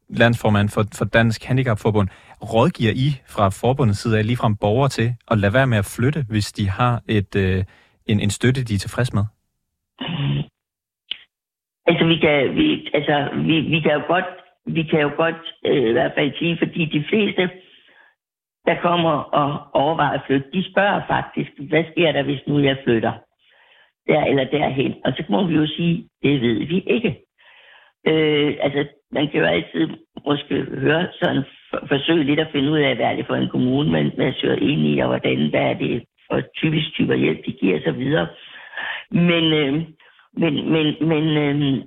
landsformand 0.09 0.69
for, 0.69 0.85
for 0.99 1.05
Dansk 1.05 1.45
Handicapforbund, 1.45 2.09
rådgiver 2.43 2.93
I 2.93 3.09
fra 3.29 3.49
forbundets 3.49 3.99
side 3.99 4.19
af 4.19 4.27
ligefrem 4.27 4.57
borgere 4.57 4.89
til 4.89 5.15
at 5.31 5.39
lade 5.39 5.55
være 5.55 5.67
med 5.67 5.79
at 5.79 5.95
flytte, 5.97 6.25
hvis 6.29 6.53
de 6.53 6.71
har 6.71 7.03
et, 7.09 7.37
øh, 7.37 7.65
en, 8.07 8.21
en 8.21 8.31
støtte, 8.31 8.65
de 8.65 8.75
er 8.75 8.79
tilfreds 8.79 9.13
med? 9.13 9.25
Altså, 11.91 12.05
vi 12.05 12.17
kan, 12.17 12.57
vi, 12.57 12.89
altså, 12.95 13.29
vi, 13.49 13.61
vi 13.61 13.81
kan 13.81 13.93
jo 13.93 14.03
godt, 14.07 14.31
vi 14.67 14.83
kan 14.83 15.01
jo 15.01 15.11
godt 15.17 15.43
øh, 15.67 15.89
i 15.89 15.93
hvert 15.93 16.13
fald 16.15 16.33
sige, 16.39 16.59
fordi 16.59 16.85
de 16.85 17.05
fleste, 17.09 17.51
der 18.67 18.75
kommer 18.75 19.11
og 19.11 19.51
overvejer 19.73 20.19
at 20.19 20.25
flytte, 20.27 20.51
de 20.53 20.71
spørger 20.71 21.01
faktisk, 21.09 21.51
hvad 21.71 21.85
sker 21.93 22.13
der, 22.13 22.23
hvis 22.23 22.43
nu 22.47 22.59
jeg 22.59 22.77
flytter 22.85 23.13
der 24.07 24.25
eller 24.25 24.45
derhen? 24.45 24.95
Og 25.05 25.13
så 25.17 25.23
må 25.29 25.47
vi 25.47 25.55
jo 25.55 25.67
sige, 25.67 26.09
det 26.23 26.41
ved 26.41 26.67
vi 26.67 26.79
ikke. 26.87 27.21
Øh, 28.07 28.57
altså, 28.61 28.87
man 29.13 29.29
kan 29.29 29.41
jo 29.41 29.47
altid 29.47 29.89
måske 30.27 30.55
høre 30.63 31.09
sådan, 31.21 31.43
for, 31.71 31.87
forsøge 31.89 32.25
lidt 32.25 32.41
at 32.41 32.53
finde 32.53 32.71
ud 32.71 32.79
af, 32.79 32.97
hvad 32.97 33.07
er 33.07 33.17
det 33.17 33.27
for 33.27 33.35
en 33.35 33.49
kommune, 33.49 33.91
man, 33.91 34.13
man 34.19 34.35
søger 34.35 34.57
ind 34.57 34.81
i, 34.87 34.99
og 34.99 35.07
hvordan, 35.07 35.51
hvad 35.51 35.61
er 35.61 35.75
det 35.75 36.05
for 36.31 36.41
typisk 36.57 36.93
typer 36.93 37.15
hjælp, 37.15 37.47
de 37.47 37.53
giver 37.53 37.81
så 37.85 37.93
videre. 37.93 38.27
Men, 39.11 39.45
øh, 39.53 39.83
men, 40.33 40.73
men, 40.73 40.95
men, 41.01 41.25
øh, 41.37 41.85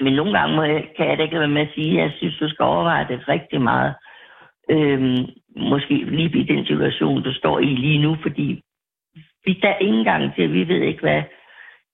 men 0.00 0.12
nogle 0.12 0.38
gange 0.38 0.56
må 0.56 0.62
jeg, 0.62 0.88
kan 0.96 1.08
jeg 1.08 1.18
da 1.18 1.22
ikke 1.22 1.38
være 1.38 1.48
med 1.48 1.62
at 1.62 1.74
sige, 1.74 1.90
at 1.90 2.04
jeg 2.04 2.12
synes, 2.16 2.38
du 2.38 2.48
skal 2.48 2.62
overveje 2.64 3.08
det 3.08 3.28
rigtig 3.28 3.60
meget. 3.60 3.94
Øh, 4.70 5.18
måske 5.56 5.94
lige 5.94 6.38
i 6.38 6.42
den 6.42 6.66
situation, 6.66 7.22
du 7.22 7.34
står 7.34 7.58
i 7.58 7.66
lige 7.66 8.02
nu, 8.02 8.16
fordi 8.22 8.62
vi 9.44 9.52
der 9.62 9.68
er 9.68 9.78
ingen 9.78 10.04
gang 10.04 10.34
til, 10.34 10.52
vi 10.52 10.68
ved 10.68 10.80
ikke, 10.80 11.00
hvad 11.00 11.22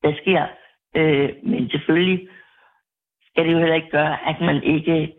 der 0.02 0.12
sker. 0.22 0.46
Øh, 0.96 1.30
men 1.42 1.70
selvfølgelig 1.70 2.28
skal 3.26 3.44
det 3.44 3.52
jo 3.52 3.58
heller 3.58 3.74
ikke 3.74 3.90
gøre, 3.90 4.28
at 4.28 4.40
man 4.40 4.62
ikke 4.62 5.12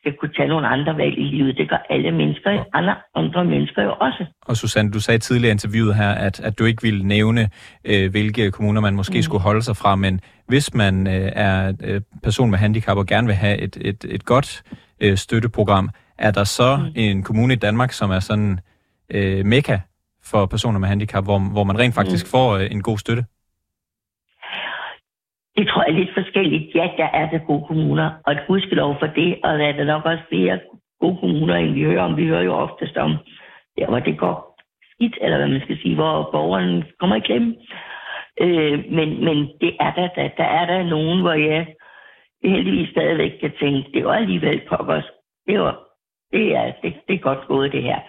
skal 0.00 0.12
kunne 0.20 0.32
tage 0.36 0.48
nogle 0.48 0.66
andre 0.68 0.96
valg 0.96 1.18
i 1.18 1.22
livet. 1.22 1.56
Det 1.56 1.68
gør 1.68 1.86
alle 1.90 2.10
mennesker, 2.12 2.64
andre, 2.74 2.94
andre 3.14 3.44
mennesker 3.44 3.82
jo 3.82 3.94
også. 4.00 4.24
Og 4.42 4.56
Susanne, 4.56 4.90
du 4.90 5.00
sagde 5.00 5.18
tidligere 5.18 5.50
i 5.50 5.56
interviewet 5.58 5.94
her, 5.94 6.10
at, 6.10 6.40
at 6.40 6.58
du 6.58 6.64
ikke 6.64 6.82
ville 6.82 7.04
nævne, 7.04 7.50
øh, 7.84 8.10
hvilke 8.10 8.50
kommuner 8.50 8.80
man 8.80 8.94
måske 8.94 9.18
mm. 9.18 9.22
skulle 9.22 9.42
holde 9.42 9.62
sig 9.62 9.76
fra, 9.76 9.96
men 9.96 10.20
hvis 10.46 10.74
man 10.74 11.06
øh, 11.06 11.32
er 11.34 11.72
øh, 11.84 12.00
person 12.22 12.50
med 12.50 12.58
handicap 12.58 12.96
og 12.96 13.06
gerne 13.06 13.26
vil 13.26 13.36
have 13.36 13.58
et, 13.58 13.78
et, 13.80 14.04
et 14.08 14.24
godt 14.24 14.62
øh, 15.00 15.16
støtteprogram, 15.16 15.90
er 16.18 16.30
der 16.30 16.44
så 16.44 16.76
mm. 16.76 16.92
en 16.94 17.22
kommune 17.22 17.52
i 17.54 17.56
Danmark, 17.56 17.92
som 17.92 18.10
er 18.10 18.20
sådan 18.20 18.60
øh, 19.10 19.46
mekka 19.46 19.78
for 20.24 20.46
personer 20.46 20.78
med 20.78 20.88
handicap, 20.88 21.24
hvor, 21.24 21.38
hvor 21.38 21.64
man 21.64 21.78
rent 21.78 21.94
faktisk 21.94 22.26
mm. 22.26 22.30
får 22.30 22.56
øh, 22.56 22.68
en 22.70 22.82
god 22.82 22.98
støtte? 22.98 23.24
Det 25.58 25.68
tror 25.68 25.82
jeg 25.82 25.92
er 25.92 25.98
lidt 25.98 26.14
forskelligt. 26.14 26.74
Ja, 26.74 26.90
der 26.96 27.08
er 27.20 27.30
det 27.30 27.46
gode 27.46 27.64
kommuner, 27.66 28.10
og 28.26 28.32
et 28.32 28.44
gudskelov 28.46 28.96
for 28.98 29.06
det, 29.06 29.38
og 29.44 29.58
der 29.58 29.66
er 29.66 29.72
der 29.72 29.84
nok 29.84 30.04
også 30.04 30.22
flere 30.28 30.60
gode 31.00 31.16
kommuner, 31.20 31.54
end 31.54 31.72
vi 31.74 31.82
hører 31.84 32.02
om. 32.02 32.16
Vi 32.16 32.26
hører 32.26 32.42
jo 32.42 32.54
oftest 32.54 32.96
om, 32.96 33.12
der 33.78 33.86
hvor 33.86 33.98
det 33.98 34.18
går 34.18 34.36
skidt, 34.92 35.18
eller 35.20 35.36
hvad 35.36 35.48
man 35.48 35.60
skal 35.60 35.78
sige, 35.82 35.94
hvor 35.94 36.28
borgeren 36.32 36.84
kommer 37.00 37.16
i 37.16 37.20
klemme. 37.20 37.56
Øh, 38.40 38.84
men, 38.90 39.24
men 39.24 39.36
det 39.60 39.76
er 39.80 39.92
der, 39.94 40.08
der, 40.16 40.28
der 40.36 40.44
er 40.44 40.66
der 40.66 40.82
nogen, 40.82 41.20
hvor 41.20 41.32
jeg 41.32 41.66
heldigvis 42.44 42.90
stadigvæk 42.90 43.32
kan 43.40 43.52
tænke, 43.60 43.90
det 43.94 44.04
var 44.04 44.14
alligevel 44.14 44.60
pokkers. 44.68 45.10
Det 45.46 45.60
var, 45.60 45.78
det 46.32 46.56
er, 46.56 46.72
det, 46.82 46.94
det 47.08 47.14
er 47.14 47.28
godt 47.28 47.46
gået, 47.48 47.72
det 47.72 47.82
her. 47.82 48.00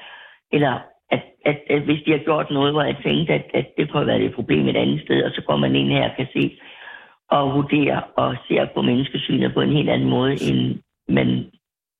Eller 0.51 0.79
at, 1.11 1.23
at, 1.45 1.57
at 1.69 1.81
hvis 1.81 2.03
de 2.05 2.11
har 2.11 2.23
gjort 2.27 2.51
noget, 2.51 2.73
hvor 2.73 2.83
jeg 2.83 2.97
tænkte, 3.03 3.33
at, 3.33 3.45
at 3.53 3.67
det 3.77 3.89
kunne 3.89 3.99
have 3.99 4.07
været 4.07 4.25
et 4.25 4.35
problem 4.35 4.67
et 4.67 4.77
andet 4.77 5.01
sted, 5.01 5.23
og 5.23 5.31
så 5.31 5.41
går 5.41 5.57
man 5.57 5.75
ind 5.75 5.89
her 5.89 6.09
og 6.09 6.15
kan 6.17 6.27
se, 6.33 6.59
og 7.31 7.53
vurderer 7.55 8.01
og 8.17 8.35
ser 8.47 8.67
på 8.75 8.81
menneskesynet 8.81 9.53
på 9.53 9.61
en 9.61 9.73
helt 9.77 9.89
anden 9.89 10.09
måde, 10.09 10.33
end 10.49 10.79
man 11.09 11.51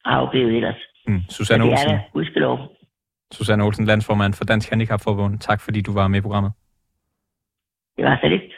har 0.06 0.22
oplevet 0.22 0.56
ellers. 0.56 0.82
Mm. 1.08 1.22
Susanne 1.30 1.63
det 1.63 1.72
Olsen. 1.72 1.89
er 1.89 1.94
der, 1.94 2.00
hudskelov. 2.13 2.58
Susanne 3.32 3.63
Olsen, 3.63 3.86
landsformand 3.86 4.34
for 4.34 4.46
Dansk 4.46 4.70
Handicapforbund. 4.70 5.39
Tak 5.39 5.62
fordi 5.62 5.82
du 5.82 5.94
var 5.94 6.08
med 6.08 6.20
i 6.20 6.22
programmet. 6.22 6.52
Det 7.98 8.06
var 8.06 8.20
så 8.22 8.28
lidt. 8.28 8.54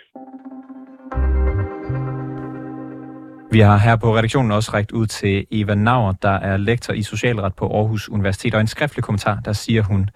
Vi 3.52 3.60
har 3.60 3.78
her 3.78 3.96
på 3.96 4.16
redaktionen 4.18 4.52
også 4.52 4.72
rækket 4.74 4.92
ud 4.92 5.06
til 5.06 5.46
Eva 5.52 5.76
Nauer, 5.76 6.14
der 6.22 6.30
er 6.30 6.58
lektor 6.58 6.94
i 6.94 7.02
socialret 7.02 7.56
på 7.56 7.66
Aarhus 7.78 8.10
Universitet, 8.10 8.54
og 8.56 8.62
en 8.62 8.68
skriftlig 8.68 9.04
kommentar, 9.04 9.40
der 9.46 9.54
siger 9.54 9.84
hun, 9.84 10.10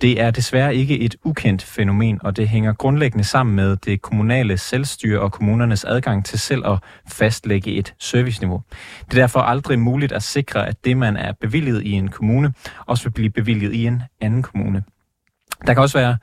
det 0.00 0.20
er 0.20 0.30
desværre 0.30 0.74
ikke 0.74 0.98
et 0.98 1.16
ukendt 1.24 1.62
fænomen, 1.62 2.18
og 2.22 2.36
det 2.36 2.48
hænger 2.48 2.72
grundlæggende 2.72 3.24
sammen 3.24 3.56
med 3.56 3.76
det 3.76 4.02
kommunale 4.02 4.58
selvstyre 4.58 5.20
og 5.20 5.32
kommunernes 5.32 5.84
adgang 5.84 6.24
til 6.24 6.38
selv 6.38 6.66
at 6.66 6.78
fastlægge 7.08 7.72
et 7.72 7.94
serviceniveau. 7.98 8.62
Det 9.00 9.18
er 9.18 9.22
derfor 9.22 9.40
aldrig 9.40 9.78
muligt 9.78 10.12
at 10.12 10.22
sikre, 10.22 10.68
at 10.68 10.84
det, 10.84 10.96
man 10.96 11.16
er 11.16 11.32
bevilget 11.40 11.82
i 11.82 11.92
en 11.92 12.08
kommune, 12.08 12.52
også 12.86 13.04
vil 13.04 13.10
blive 13.10 13.30
bevilget 13.30 13.74
i 13.74 13.86
en 13.86 14.02
anden 14.20 14.42
kommune. 14.42 14.82
Der 15.66 15.74
kan 15.74 15.82
også 15.82 15.98
være 15.98 16.16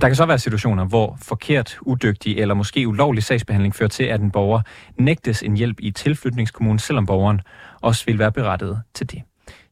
der 0.00 0.06
kan 0.06 0.14
så 0.14 0.26
være 0.26 0.38
situationer, 0.38 0.84
hvor 0.84 1.18
forkert, 1.22 1.78
udygtig 1.80 2.38
eller 2.38 2.54
måske 2.54 2.88
ulovlig 2.88 3.22
sagsbehandling 3.22 3.74
fører 3.74 3.88
til, 3.88 4.04
at 4.04 4.20
en 4.20 4.30
borger 4.30 4.60
nægtes 4.98 5.42
en 5.42 5.56
hjælp 5.56 5.76
i 5.80 5.90
tilflytningskommunen, 5.90 6.78
selvom 6.78 7.06
borgeren 7.06 7.40
også 7.80 8.04
vil 8.06 8.18
være 8.18 8.32
berettiget 8.32 8.82
til 8.94 9.10
det. 9.10 9.22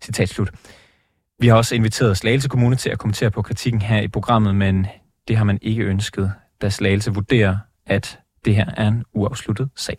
Citat 0.02 0.28
slut. 0.28 0.50
Vi 1.38 1.48
har 1.48 1.56
også 1.56 1.74
inviteret 1.74 2.16
Slagelse 2.16 2.48
Kommune 2.48 2.76
til 2.76 2.90
at 2.90 2.98
kommentere 2.98 3.30
på 3.30 3.42
kritikken 3.42 3.82
her 3.82 4.00
i 4.00 4.08
programmet, 4.08 4.54
men 4.54 4.86
det 5.28 5.36
har 5.36 5.44
man 5.44 5.58
ikke 5.62 5.82
ønsket, 5.82 6.32
da 6.62 6.68
Slagelse 6.68 7.14
vurderer, 7.14 7.56
at 7.86 8.18
det 8.44 8.54
her 8.54 8.66
er 8.76 8.88
en 8.88 9.04
uafsluttet 9.14 9.68
sag. 9.76 9.98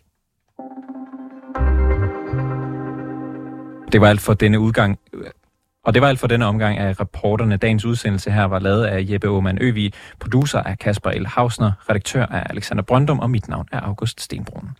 Det 3.92 4.00
var 4.00 4.08
alt 4.08 4.20
for 4.20 4.34
denne 4.34 4.60
udgang. 4.60 4.98
Øh, 5.12 5.24
og 5.84 5.94
det 5.94 6.02
var 6.02 6.08
alt 6.08 6.18
for 6.18 6.26
denne 6.26 6.46
omgang 6.46 6.78
af 6.78 7.00
reporterne. 7.00 7.56
Dagens 7.56 7.84
udsendelse 7.84 8.30
her 8.30 8.44
var 8.44 8.58
lavet 8.58 8.84
af 8.84 9.06
Jeppe 9.08 9.28
Aumann 9.28 9.58
Øvig, 9.60 9.92
producer 10.20 10.58
af 10.60 10.78
Kasper 10.78 11.10
L. 11.10 11.26
Hausner, 11.26 11.72
redaktør 11.90 12.26
af 12.26 12.46
Alexander 12.50 12.82
Brøndum, 12.82 13.18
og 13.18 13.30
mit 13.30 13.48
navn 13.48 13.68
er 13.72 13.80
August 13.80 14.20
Stenbrun. 14.20 14.70